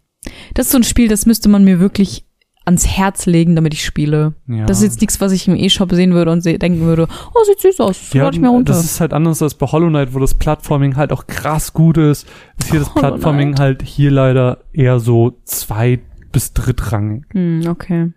[0.54, 2.25] Das ist so ein Spiel, das müsste man mir wirklich
[2.66, 4.34] ans Herz legen, damit ich spiele.
[4.48, 4.66] ja.
[4.66, 7.60] Das ist jetzt nichts, was ich im E-Shop sehen würde und denken würde, oh, sieht
[7.62, 8.74] süß aus, das Ja, lade ich mir runter.
[8.74, 11.98] das ist halt anders als bei Hollow Knight, wo das Plattforming halt auch krass gut
[11.98, 12.28] ist.
[12.60, 13.60] Ist hier das Hollow Plattforming Knight.
[13.60, 16.02] halt hier leider eher so zweit-
[16.32, 17.24] bis drittrangig.
[17.32, 18.12] hm, okay.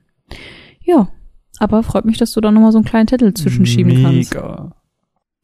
[0.83, 1.09] Ja,
[1.61, 4.35] aber freut mich, dass du da nochmal so einen kleinen Titel zwischenschieben kannst.
[4.35, 4.73] Mega.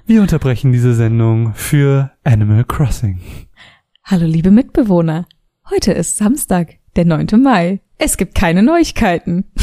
[0.06, 3.20] Wir unterbrechen diese Sendung für Animal Crossing.
[4.04, 5.26] Hallo liebe Mitbewohner.
[5.72, 7.28] Heute ist Samstag, der 9.
[7.42, 7.82] Mai.
[7.98, 9.46] Es gibt keine Neuigkeiten.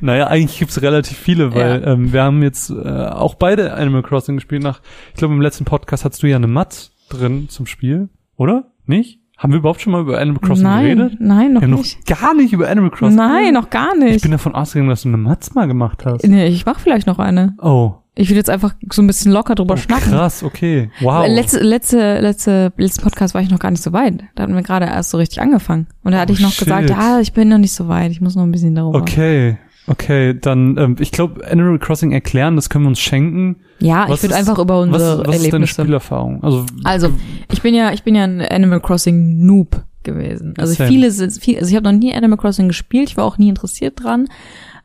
[0.00, 1.92] Naja, eigentlich gibt's relativ viele, weil Ja.
[1.92, 2.74] ähm, wir haben jetzt äh,
[3.08, 4.62] auch beide Animal Crossing gespielt.
[4.62, 8.70] Nach, ich glaube, im letzten Podcast hattest du ja eine Matz drin zum Spiel, oder?
[8.86, 9.20] Nicht?
[9.36, 11.18] Haben wir überhaupt schon mal über Animal Crossing nein, geredet?
[11.20, 12.08] nein, noch wir haben nicht.
[12.08, 14.22] noch gar nicht über Animal Crossing Nein, noch gar Ich nicht.
[14.22, 16.24] bin davon ausgegangen, dass du eine Matz mal gemacht hast.
[16.26, 17.56] Nee, ich mach vielleicht noch eine.
[17.60, 20.10] Oh, Ich will jetzt einfach so ein bisschen locker drüber oh schnacken.
[20.12, 20.90] krass, okay.
[21.00, 21.26] Wow.
[21.28, 24.22] Letzte, letzte, letzte, letzten Podcast war ich noch gar nicht so weit.
[24.34, 25.86] Da hatten wir gerade erst so richtig angefangen.
[26.04, 26.90] Und da hatte Oh, ich noch gesagt, shit.
[26.90, 28.10] ja, ich bin noch nicht so weit.
[28.10, 28.98] Ich muss noch ein bisschen darüber.
[28.98, 33.56] Okay, okay, dann, ähm, ich glaube, Animal Crossing erklären, das können wir uns schenken.
[33.78, 35.72] Ja, Was ich würde einfach über Was, unsere was ist deine Erlebnisse.
[35.82, 36.44] Spielerfahrung?
[36.44, 37.08] Also, Also,
[37.50, 40.52] ich bin ja, ich bin ja ein Animal Crossing Noob gewesen.
[40.58, 40.88] Also Same.
[40.90, 43.48] viele sind, viel, also ich habe noch nie Animal Crossing gespielt, ich war auch nie
[43.48, 44.28] interessiert dran.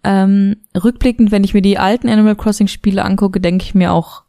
[0.03, 4.23] Ähm, rückblickend, wenn ich mir die alten Animal Crossing Spiele angucke, denke ich mir auch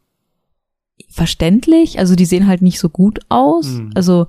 [1.09, 1.99] verständlich.
[1.99, 3.67] Also die sehen halt nicht so gut aus.
[3.67, 3.91] Mhm.
[3.95, 4.27] Also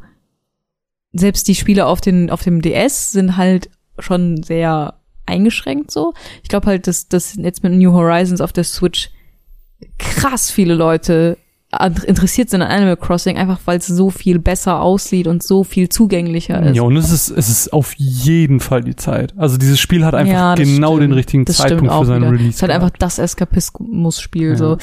[1.12, 6.14] selbst die Spiele auf den auf dem DS sind halt schon sehr eingeschränkt so.
[6.42, 9.11] Ich glaube halt, dass dass jetzt mit New Horizons auf der Switch
[9.98, 11.38] krass viele Leute
[12.06, 15.88] interessiert sind an Animal Crossing, einfach weil es so viel besser aussieht und so viel
[15.88, 16.74] zugänglicher ist.
[16.76, 19.35] ja, und es ist, es ist auf jeden Fall die Zeit.
[19.37, 21.02] Also dieses Spiel hat einfach Ja, das genau stimmt.
[21.04, 22.33] den richtigen das Zeitpunkt für seinen wieder.
[22.33, 22.48] Release.
[22.50, 24.56] Es ist halt einfach das Eskapismus-Spiel Ja.
[24.56, 24.78] so.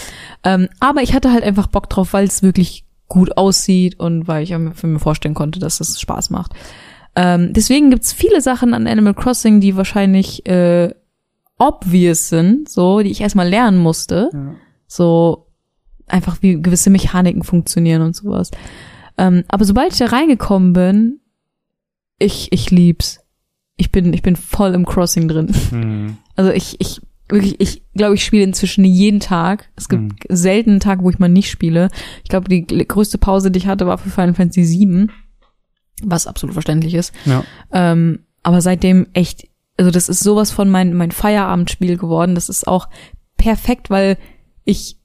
[0.45, 4.43] Ähm, aber ich hatte halt einfach Bock drauf, weil es wirklich gut aussieht und weil
[4.43, 6.53] ich mir vorstellen konnte, dass es Spaß macht.
[7.15, 10.93] Ähm, deswegen gibt's viele Sachen an Animal Crossing, die wahrscheinlich äh,
[11.57, 14.29] obvious sind, so, die ich erstmal lernen musste.
[14.33, 14.53] Ja.
[14.87, 15.46] So
[16.07, 18.51] einfach wie gewisse Mechaniken funktionieren und sowas.
[19.17, 21.19] Ähm, aber sobald ich da reingekommen bin,
[22.19, 23.19] ich, ich lieb's.
[23.75, 25.53] Ich bin, ich bin voll im Crossing drin.
[25.69, 26.17] Hm.
[26.35, 29.69] Also ich, ich wirklich, ich glaube, ich spiele inzwischen jeden Tag.
[29.75, 30.15] Es gibt Mhm.
[30.29, 31.89] selten einen Tag, wo ich mal nicht spiele.
[32.23, 35.07] Ich glaube, die größte Pause, die ich hatte, war für Final Fantasy VII,
[36.03, 37.11] was absolut verständlich ist.
[37.25, 37.43] Ja.
[37.71, 42.35] Ähm, aber seitdem echt, also das ist sowas von mein, mein Feierabendspiel geworden.
[42.35, 42.87] Das ist auch
[43.35, 44.17] perfekt, weil
[44.63, 44.96] ich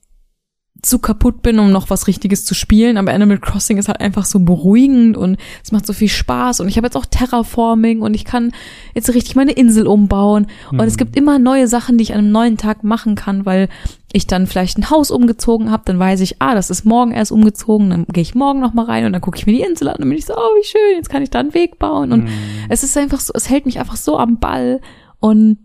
[0.82, 2.96] zu kaputt bin, um noch was Richtiges zu spielen.
[2.98, 6.60] Aber Animal Crossing ist halt einfach so beruhigend und es macht so viel Spaß.
[6.60, 8.52] Und ich habe jetzt auch Terraforming und ich kann
[8.94, 10.48] jetzt richtig meine Insel umbauen.
[10.70, 13.68] Und es gibt immer neue Sachen, die ich an einem neuen Tag machen kann, weil
[14.12, 17.32] ich dann vielleicht ein Haus umgezogen habe, dann weiß ich, ah, das ist morgen erst
[17.32, 19.88] umgezogen, dann gehe ich morgen noch mal rein und dann gucke ich mir die Insel
[19.88, 21.78] an und dann bin ich so, oh, wie schön, jetzt kann ich da einen Weg
[21.78, 22.12] bauen.
[22.12, 22.28] Und
[22.68, 24.80] es ist einfach so, es hält mich einfach so am Ball
[25.18, 25.58] und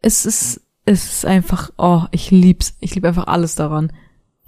[0.00, 2.76] es ist, es ist einfach, oh, ich lieb's.
[2.80, 3.92] Ich liebe einfach alles daran.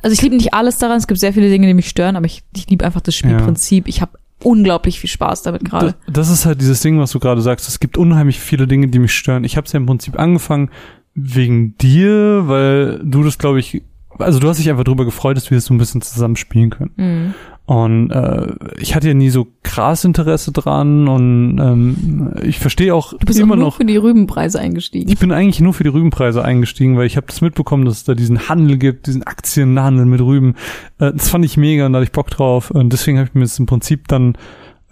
[0.03, 2.27] Also ich liebe nicht alles daran, es gibt sehr viele Dinge, die mich stören, aber
[2.27, 3.87] ich, ich liebe einfach das Spielprinzip.
[3.89, 5.95] Ich habe unglaublich viel Spaß damit gerade.
[6.07, 7.69] Das, das ist halt dieses Ding, was du gerade sagst.
[7.69, 9.45] Es gibt unheimlich viele Dinge, die mich stören.
[9.45, 10.71] Ich habe es ja im Prinzip angefangen
[11.15, 13.83] wegen dir, weil du das, glaube ich,
[14.19, 16.71] also du hast dich einfach drüber gefreut, dass wir das so ein bisschen zusammen spielen
[16.71, 16.91] können.
[16.97, 17.35] Mhm.
[17.65, 18.49] Und äh,
[18.79, 23.39] ich hatte ja nie so krass Interesse dran und ähm, ich verstehe auch Du bist
[23.39, 23.77] immer auch nur noch.
[23.77, 25.09] für die Rübenpreise eingestiegen.
[25.11, 28.05] Ich bin eigentlich nur für die Rübenpreise eingestiegen, weil ich habe das mitbekommen, dass es
[28.05, 30.55] da diesen Handel gibt, diesen Aktienhandel mit Rüben.
[30.99, 32.73] Äh, das fand ich mega und da hatte ich Bock drauf.
[32.73, 34.37] Und deswegen habe ich mir das im Prinzip dann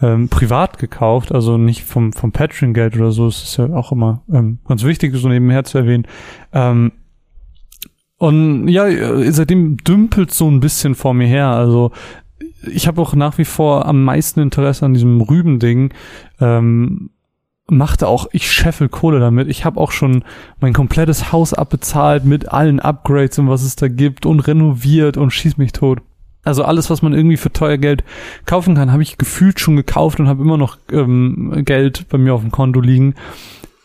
[0.01, 3.27] ähm, privat gekauft, also nicht vom, vom Patreon-Geld oder so.
[3.27, 6.07] Das ist ja auch immer ähm, ganz wichtig, so nebenher zu erwähnen.
[6.53, 6.93] Ähm,
[8.17, 8.87] und ja,
[9.33, 11.49] seitdem dümpelt so ein bisschen vor mir her.
[11.49, 11.91] Also
[12.67, 15.93] ich habe auch nach wie vor am meisten Interesse an diesem Rübending.
[16.41, 17.11] Ähm,
[17.69, 19.49] machte auch, ich scheffel Kohle damit.
[19.49, 20.25] Ich habe auch schon
[20.61, 25.31] mein komplettes Haus abbezahlt mit allen Upgrades und was es da gibt und renoviert und
[25.31, 26.01] schieß mich tot.
[26.43, 28.03] Also alles, was man irgendwie für teuer Geld
[28.47, 32.35] kaufen kann, habe ich gefühlt schon gekauft und habe immer noch ähm, Geld bei mir
[32.35, 33.15] auf dem Konto liegen.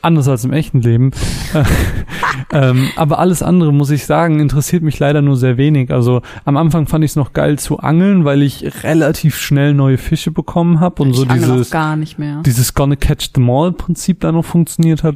[0.05, 1.09] Anders als im echten Leben.
[2.53, 5.89] ähm, aber alles andere, muss ich sagen, interessiert mich leider nur sehr wenig.
[5.89, 9.97] Also am Anfang fand ich es noch geil zu angeln, weil ich relativ schnell neue
[9.97, 12.43] Fische bekommen habe und so ich angel dieses auch gar nicht mehr.
[12.45, 15.15] dieses Gonna Catch them all Prinzip da noch funktioniert hat.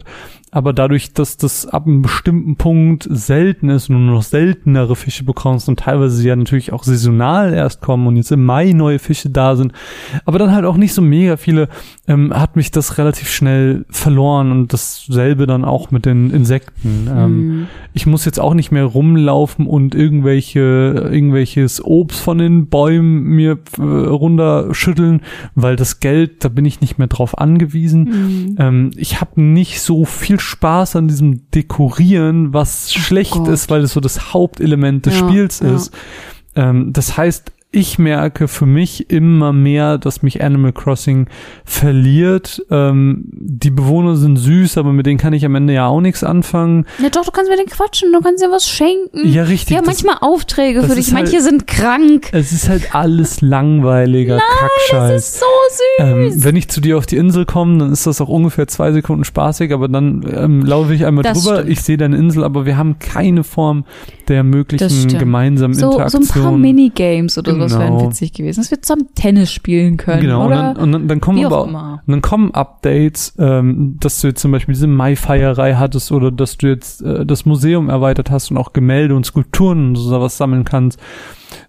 [0.51, 4.95] Aber dadurch, dass das ab einem bestimmten Punkt selten ist und du nur noch seltenere
[4.95, 8.71] Fische bekommst und teilweise sie ja natürlich auch saisonal erst kommen und jetzt im Mai
[8.73, 9.73] neue Fische da sind,
[10.25, 11.69] aber dann halt auch nicht so mega viele,
[12.07, 17.07] ähm, hat mich das relativ schnell verloren und dasselbe dann auch mit den Insekten.
[17.09, 17.67] Ähm, Mhm.
[17.93, 20.59] ich muss jetzt auch nicht mehr rumlaufen und irgendwelche
[21.11, 25.21] irgendwelches Obst von den Bäumen mir äh, runterschütteln,
[25.55, 28.03] weil das Geld, da bin ich nicht mehr drauf angewiesen.
[28.03, 28.55] Mhm.
[28.57, 33.47] Ähm, ich habe nicht so viel Spaß an diesem Dekorieren, was schlecht Gott.
[33.49, 35.75] ist, weil es so das Hauptelement des Ja, Spiels ja.
[35.75, 35.91] ist.
[36.55, 41.27] Ähm, das heißt, ich merke für mich immer mehr, dass mich Animal Crossing
[41.63, 42.63] verliert.
[42.71, 46.23] Ähm, die Bewohner sind süß, aber mit denen kann ich am Ende ja auch nichts
[46.23, 46.85] anfangen.
[47.01, 49.27] Ja doch, du kannst mit denen quatschen, du kannst dir was schenken.
[49.31, 49.67] Ja, richtig.
[49.67, 52.29] Die haben das- manchmal Aufträge das für dich, halt- manche sind krank.
[52.31, 54.43] Es ist halt alles langweiliger Das
[54.89, 55.21] Kackscheiß.
[55.21, 55.45] ist so
[55.99, 56.07] süß.
[56.37, 58.91] Ähm, wenn ich zu dir auf die Insel komme, dann ist das auch ungefähr zwei
[58.91, 61.71] Sekunden spaßig, aber dann ähm, laufe ich einmal Das drüber, stimmt.
[61.71, 63.85] ich sehe deine Insel, aber wir haben keine Form
[64.27, 66.43] der Das möglichen gemeinsamen so, so ein Interaktion.
[66.43, 68.09] paar Minigames oder sowas wären Genau.
[68.09, 68.61] witzig gewesen.
[68.61, 70.21] Dass wir zusammen Tennis spielen können.
[70.21, 70.73] Genau, und oder?
[70.73, 74.41] dann, und dann, dann kommen aber auch und dann kommen Updates, ähm, dass du jetzt
[74.41, 78.57] zum Beispiel diese Mai-Feierei hattest oder dass du jetzt äh, das Museum erweitert hast und
[78.57, 80.99] auch Gemälde und Skulpturen und sowas sammeln kannst.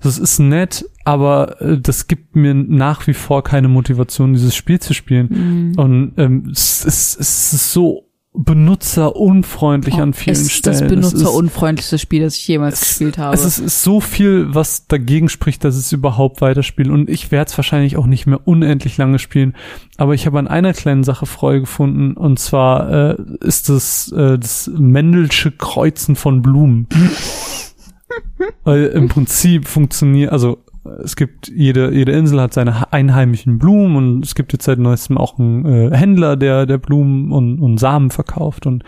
[0.02, 4.80] Das ist nett, aber äh, das gibt mir nach wie vor keine Motivation, dieses Spiel
[4.80, 5.28] zu spielen.
[5.30, 5.78] Mhm.
[5.78, 10.74] Und ähm, es, ist, es ist so benutzerunfreundlich an vielen Oh, es ist Stellen.
[10.74, 13.34] das Es ist- benutzerunfreundlichste Spiel, das ich jemals es- gespielt habe.
[13.34, 16.92] Es ist, ist so viel, was dagegen spricht, dass es überhaupt weiterspielen.
[16.92, 19.54] Und ich werde es wahrscheinlich auch nicht mehr unendlich lange spielen.
[19.96, 22.12] Aber ich habe an einer kleinen Sache Freude gefunden.
[22.14, 26.86] Und zwar äh, ist das äh, das Mendelsche Kreuzen von Blumen.
[28.64, 30.58] Weil im Prinzip funktioniert, also
[31.02, 35.18] es gibt jede jede Insel hat seine einheimischen Blumen und es gibt jetzt seit neuestem
[35.18, 38.84] auch einen äh, Händler, der der Blumen und, und Samen verkauft und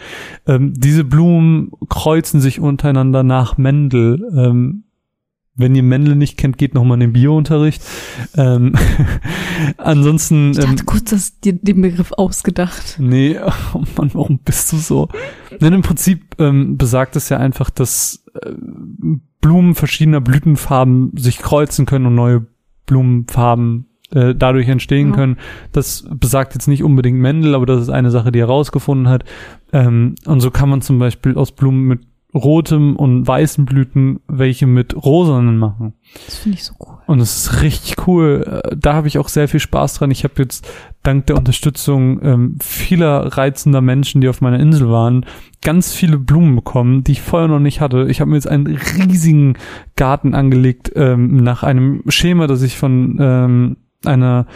[0.47, 4.27] ähm, diese Blumen kreuzen sich untereinander nach Mendel.
[4.37, 4.85] Ähm,
[5.55, 7.83] wenn ihr Mendel nicht kennt, geht noch mal in den Biounterricht.
[8.37, 8.75] Ähm,
[9.77, 12.97] ansonsten ich ähm, dachte kurz, dass dir den Begriff ausgedacht.
[12.99, 13.39] Nee,
[13.75, 15.09] oh Mann, warum bist du so?
[15.61, 18.22] Denn im Prinzip ähm, besagt es ja einfach, dass
[19.41, 22.47] Blumen verschiedener Blütenfarben sich kreuzen können und neue
[22.87, 25.15] Blumenfarben äh, dadurch entstehen Ja.
[25.15, 25.37] können.
[25.73, 29.25] Das besagt jetzt nicht unbedingt Mendel, aber das ist eine Sache, die er herausgefunden hat.
[29.73, 32.01] Ähm, und so kann man zum Beispiel aus Blumen mit
[32.35, 35.93] rotem und weißen Blüten welche mit rosanen machen.
[36.27, 36.99] Das finde ich so cool.
[37.07, 38.63] Und es ist richtig cool.
[38.65, 40.11] Äh, Da habe ich auch sehr viel Spaß dran.
[40.11, 40.67] Ich habe jetzt
[41.03, 45.27] dank der Unterstützung ähm, vieler reizender Menschen, die auf meiner Insel waren,
[45.63, 48.07] ganz viele Blumen bekommen, die ich vorher noch nicht hatte.
[48.09, 49.55] Ich habe mir jetzt einen riesigen
[49.97, 54.47] Garten angelegt ähm, nach einem Schema, das ich von ähm, einer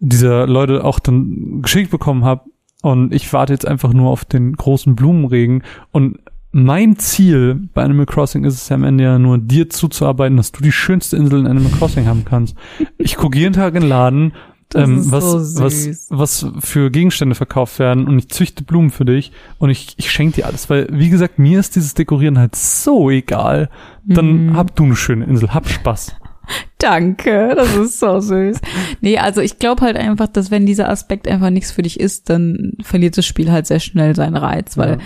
[0.00, 2.42] dieser Leute auch dann geschickt bekommen habe.
[2.82, 5.62] Und ich warte jetzt einfach nur auf den großen Blumenregen.
[5.90, 6.18] Und
[6.54, 10.52] mein Ziel bei Animal Crossing ist es ja am Ende ja nur, dir zuzuarbeiten, dass
[10.52, 12.56] du die schönste Insel in Animal Crossing haben kannst.
[12.96, 14.32] Ich gucke jeden Tag in den Laden,
[14.76, 19.32] ähm, was, so was, was für Gegenstände verkauft werden und ich züchte Blumen für dich
[19.58, 23.10] und ich, ich schenke dir alles, weil, wie gesagt, mir ist dieses Dekorieren halt so
[23.10, 23.68] egal.
[24.04, 24.56] Dann Mhm.
[24.56, 26.16] hab du eine schöne Insel, hab Spaß.
[26.78, 28.60] Danke, das ist so süß.
[29.00, 32.28] Nee, also ich glaube halt einfach, dass wenn dieser Aspekt einfach nichts für dich ist,
[32.28, 34.98] dann verliert das Spiel halt sehr schnell seinen Reiz, weil Ja.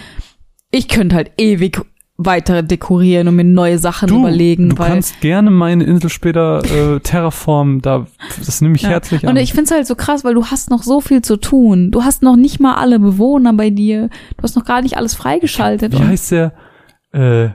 [0.70, 1.80] Ich könnte halt ewig
[2.20, 6.98] weiter dekorieren und mir neue Sachen Du, überlegen, du kannst gerne meine Insel später äh,
[6.98, 8.06] terraformen, da,
[8.44, 8.88] das nehme ich Ja.
[8.88, 9.30] herzlich an.
[9.30, 11.92] Und ich find's halt so krass, weil du hast noch so viel zu tun.
[11.92, 14.08] Du hast noch nicht mal alle Bewohner bei dir.
[14.36, 15.92] Du hast noch gar nicht alles freigeschaltet.
[15.96, 16.52] Wie heißt der,
[17.12, 17.50] äh,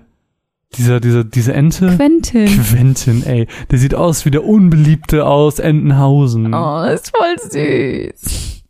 [0.78, 1.94] dieser, dieser, diese Ente?
[1.98, 2.48] Quentin.
[2.48, 3.48] Quentin, ey.
[3.70, 6.54] Der sieht aus wie der Unbeliebte aus Entenhausen.
[6.54, 8.64] Oh, ist voll süß.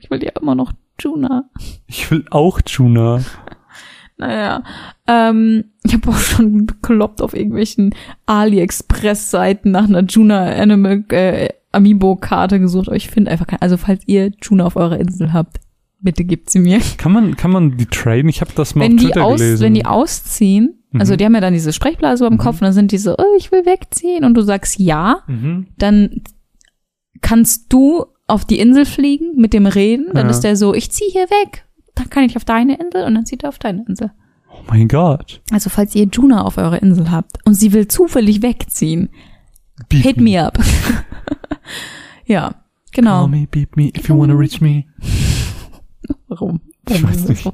[0.00, 1.44] Ich will ja immer noch Juna.
[1.88, 3.22] Ich will auch Juna.
[4.20, 4.62] Naja,
[5.06, 7.94] ähm, ich habe auch schon bekloppt auf irgendwelchen
[8.26, 13.62] AliExpress-Seiten nach einer Juna Animal äh, Amiibo-Karte gesucht, aber ich finde einfach keine.
[13.62, 15.58] Also falls ihr Juna auf eurer Insel habt,
[16.00, 16.80] bitte gebt sie mir.
[16.98, 18.28] Kann man, kann man die traden?
[18.28, 19.62] Ich habe das mal wenn auf die Twitter aus, gelesen.
[19.64, 21.16] wenn die ausziehen, also Mhm.
[21.18, 22.38] die haben ja dann diese Sprechblase beim Mhm.
[22.38, 25.68] Kopf und dann sind die so, oh, ich will wegziehen und du sagst ja, mhm.
[25.78, 26.22] dann
[27.22, 30.30] kannst du auf die Insel fliegen mit dem Reden, dann Ja.
[30.30, 33.26] ist der so, ich ziehe hier weg, dann kann ich auf deine Insel und dann
[33.26, 34.10] zieht er auf deine Insel.
[34.52, 35.40] Oh mein Gott.
[35.52, 39.10] Also falls ihr Juna auf eurer Insel habt und sie will zufällig wegziehen,
[39.88, 40.58] Beep hit me up.
[42.26, 42.54] ja,
[42.92, 43.20] genau.
[43.20, 44.84] Call me, beep me, if you wanna reach me.
[46.28, 46.60] Warum?
[46.88, 47.48] Ich weiß nicht.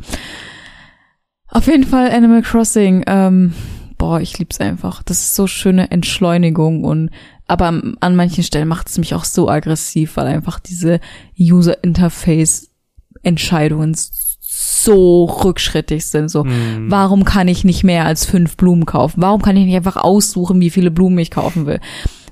[1.49, 3.05] Auf jeden Fall Animal Crossing.
[3.07, 3.53] Ähm,
[3.99, 5.03] boah, ich lieb's einfach.
[5.03, 7.11] Das ist so schöne Entschleunigung und
[7.46, 11.01] aber an an manchen Stellen macht es mich auch so aggressiv, weil einfach diese
[11.38, 12.70] User Interface
[13.22, 13.94] Entscheidungen
[14.59, 16.31] so rückschrittig sind.
[16.31, 16.90] So, Hm.
[16.90, 19.21] warum kann ich nicht mehr als fünf Blumen kaufen?
[19.23, 21.81] Warum kann ich nicht einfach aussuchen, wie viele Blumen ich kaufen will?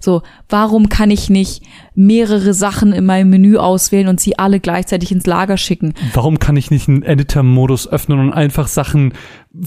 [0.01, 1.63] So, warum kann ich nicht
[1.95, 5.95] mehrere Sachen in meinem Menü auswählen und sie alle gleichzeitig ins Lager schicken?
[6.13, 9.15] Warum kann ich nicht einen Editor-Modus öffnen und einfach Sachen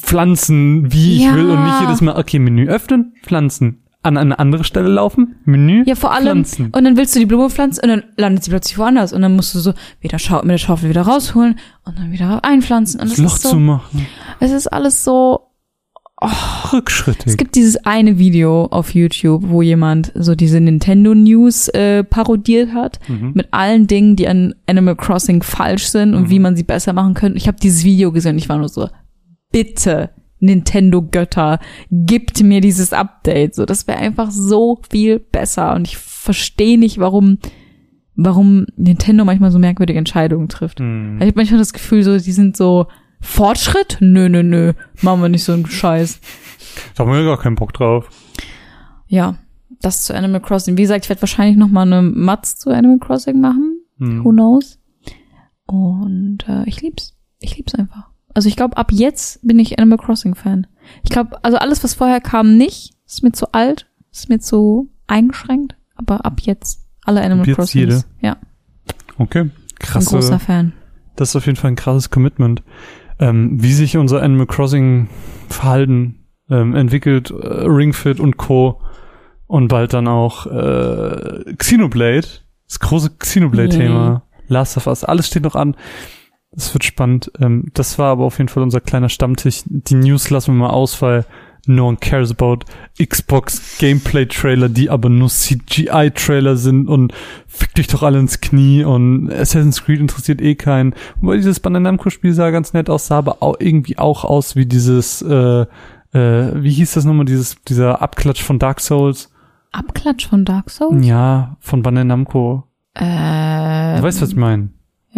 [0.02, 1.36] pflanzen, wie ich Ja.
[1.36, 3.84] will und nicht jedes Mal, okay, Menü öffnen, pflanzen.
[4.08, 6.24] An eine andere Stelle laufen, Menü, Ja, vor allem.
[6.46, 6.66] pflanzen.
[6.72, 9.36] Und dann willst du die Blume pflanzen und dann landet sie plötzlich woanders und dann
[9.36, 13.10] musst du so wieder Schau mit der Schaufel wieder rausholen und dann wieder einpflanzen und
[13.10, 14.08] das das Loch ist so, zu machen.
[14.40, 15.42] es ist alles so.
[16.74, 17.28] Rückschrittig.
[17.28, 22.74] Es gibt dieses eine Video auf YouTube, wo jemand so diese Nintendo News äh, parodiert
[22.74, 23.34] hat Mhm.
[23.36, 27.14] mit allen Dingen, die an Animal Crossing falsch sind und wie man sie besser machen
[27.14, 27.38] könnte.
[27.38, 28.90] Ich habe dieses Video gesehen und ich war nur so,
[29.52, 31.60] bitte Nintendo Götter,
[31.92, 33.56] gibt mir dieses Update.
[33.56, 37.40] So, das wäre einfach so viel besser und ich verstehe nicht, warum
[38.18, 40.80] warum Nintendo manchmal so merkwürdige Entscheidungen trifft.
[40.80, 41.18] Hm.
[41.20, 42.88] Ich habe manchmal das Gefühl, so die sind so
[43.22, 43.98] Fortschritt?
[44.00, 46.20] Nö, nö, nö, machen wir nicht so einen Scheiß.
[46.96, 48.10] Da haben wir gar keinen Bock drauf.
[49.08, 49.38] Ja,
[49.82, 50.78] das zu Animal Crossing.
[50.78, 53.80] Wie gesagt, ich werde wahrscheinlich noch mal eine Matz zu Animal Crossing machen.
[54.00, 54.24] Hm.
[54.24, 54.80] Who knows?
[55.66, 57.16] Und äh, ich lieb's.
[57.40, 58.10] Ich lieb's einfach.
[58.38, 60.68] Also ich glaube, ab jetzt bin ich Animal Crossing Fan.
[61.02, 62.94] Ich glaube, also alles, was vorher kam, nicht.
[63.08, 65.76] Ist mir zu alt, ist mir zu eingeschränkt.
[65.96, 67.74] Aber ab jetzt alle Animal Ab jetzt Crossings.
[67.82, 68.04] jede.
[68.22, 68.38] Ja,
[69.18, 69.40] Okay.
[69.40, 70.10] ein Krasse.
[70.12, 70.74] großer Fan.
[71.16, 72.62] Das ist auf jeden Fall ein krasses Commitment.
[73.18, 75.10] Ähm, wie sich unser Animal Crossing
[75.50, 77.34] Verhalten ähm, entwickelt, äh,
[77.66, 78.80] Ringfit und Co.
[79.48, 82.28] Und bald dann auch äh, Xenoblade,
[82.68, 85.76] das große Xenoblade-Thema, Last of Us, alles steht noch an.
[86.52, 87.32] Es wird spannend.
[87.40, 89.64] Ähm, das war aber auf jeden Fall unser kleiner Stammtisch.
[89.66, 91.26] Die News lassen wir mal aus, weil
[91.66, 92.60] no one cares about
[93.04, 97.14] Xbox Gameplay-Trailer, die aber nur CGI-Trailer sind und
[97.46, 100.96] fickt euch doch alle ins Knie und Assassin's Creed interessiert eh keinen.
[101.20, 104.66] Wobei dieses Bandai Namco-Spiel sah ganz nett aus, sah aber auch irgendwie auch aus wie
[104.66, 105.66] dieses, äh,
[106.14, 109.30] äh, wie hieß das nochmal, dieses, dieser Abklatsch von Dark Souls?
[109.74, 111.06] Abklatsch von Dark Souls?
[111.06, 112.64] Ja, von Bandai Namco.
[112.94, 114.70] Äh, Du weißt, was ich meine.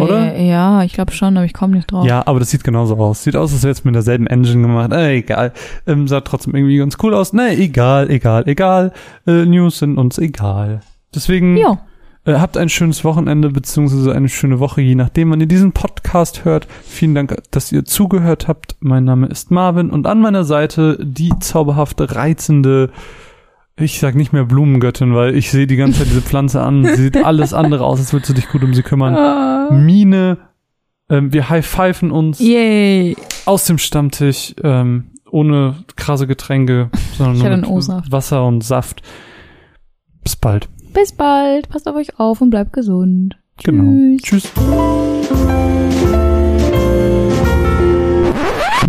[0.01, 0.33] Oder?
[0.35, 2.05] Äh, ja, ich glaube schon, aber ich komme nicht drauf.
[2.05, 3.23] Ja, aber das sieht genauso aus.
[3.23, 4.91] Sieht aus, als wäre es mit derselben Engine gemacht.
[4.91, 5.53] Äh, egal.
[5.87, 7.33] Ähm, sah trotzdem irgendwie ganz cool aus.
[7.33, 8.93] Nee, egal, egal, egal.
[9.27, 10.81] Äh, News sind uns egal.
[11.13, 11.57] Deswegen
[12.25, 16.45] äh, habt ein schönes Wochenende beziehungsweise eine schöne Woche, je nachdem, wann ihr diesen Podcast
[16.45, 16.67] hört.
[16.83, 18.75] Vielen Dank, dass ihr zugehört habt.
[18.79, 22.91] Mein Name ist Marvin und an meiner Seite die zauberhafte, reizende,
[23.77, 26.83] Ich sag nicht mehr Blumengöttin, weil ich sehe die ganze Zeit diese Pflanze an.
[26.83, 29.15] Sie sieht alles andere aus, als würdest du dich gut um sie kümmern.
[29.69, 29.73] Ah.
[29.73, 30.37] Mine,
[31.09, 33.15] ähm, wir high-pfeifen uns Yay.
[33.45, 38.03] aus dem Stammtisch, ähm, ohne krasse Getränke, sondern nur.
[38.09, 39.01] Wasser und Saft.
[40.23, 40.69] Bis bald.
[40.93, 41.69] Bis bald.
[41.69, 43.37] Passt auf euch auf und bleibt gesund.
[43.63, 44.17] Genau.
[44.21, 44.51] Tschüss.
[44.53, 46.28] Tschüss.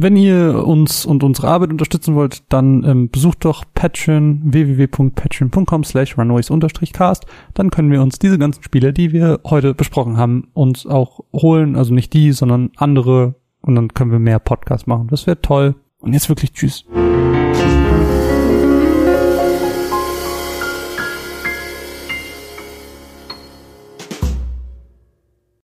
[0.03, 6.17] Wenn ihr uns und unsere Arbeit unterstützen wollt, dann ähm, besucht doch Patreon, www.patreon.com slash
[6.17, 7.27] runaways-cast.
[7.53, 11.77] Dann können wir uns diese ganzen Spiele, die wir heute besprochen haben, uns auch holen.
[11.77, 13.35] Also nicht die, sondern andere.
[13.61, 15.09] Und dann können wir mehr Podcasts machen.
[15.11, 15.75] Das wäre toll.
[15.99, 16.87] Und jetzt wirklich Tschüss.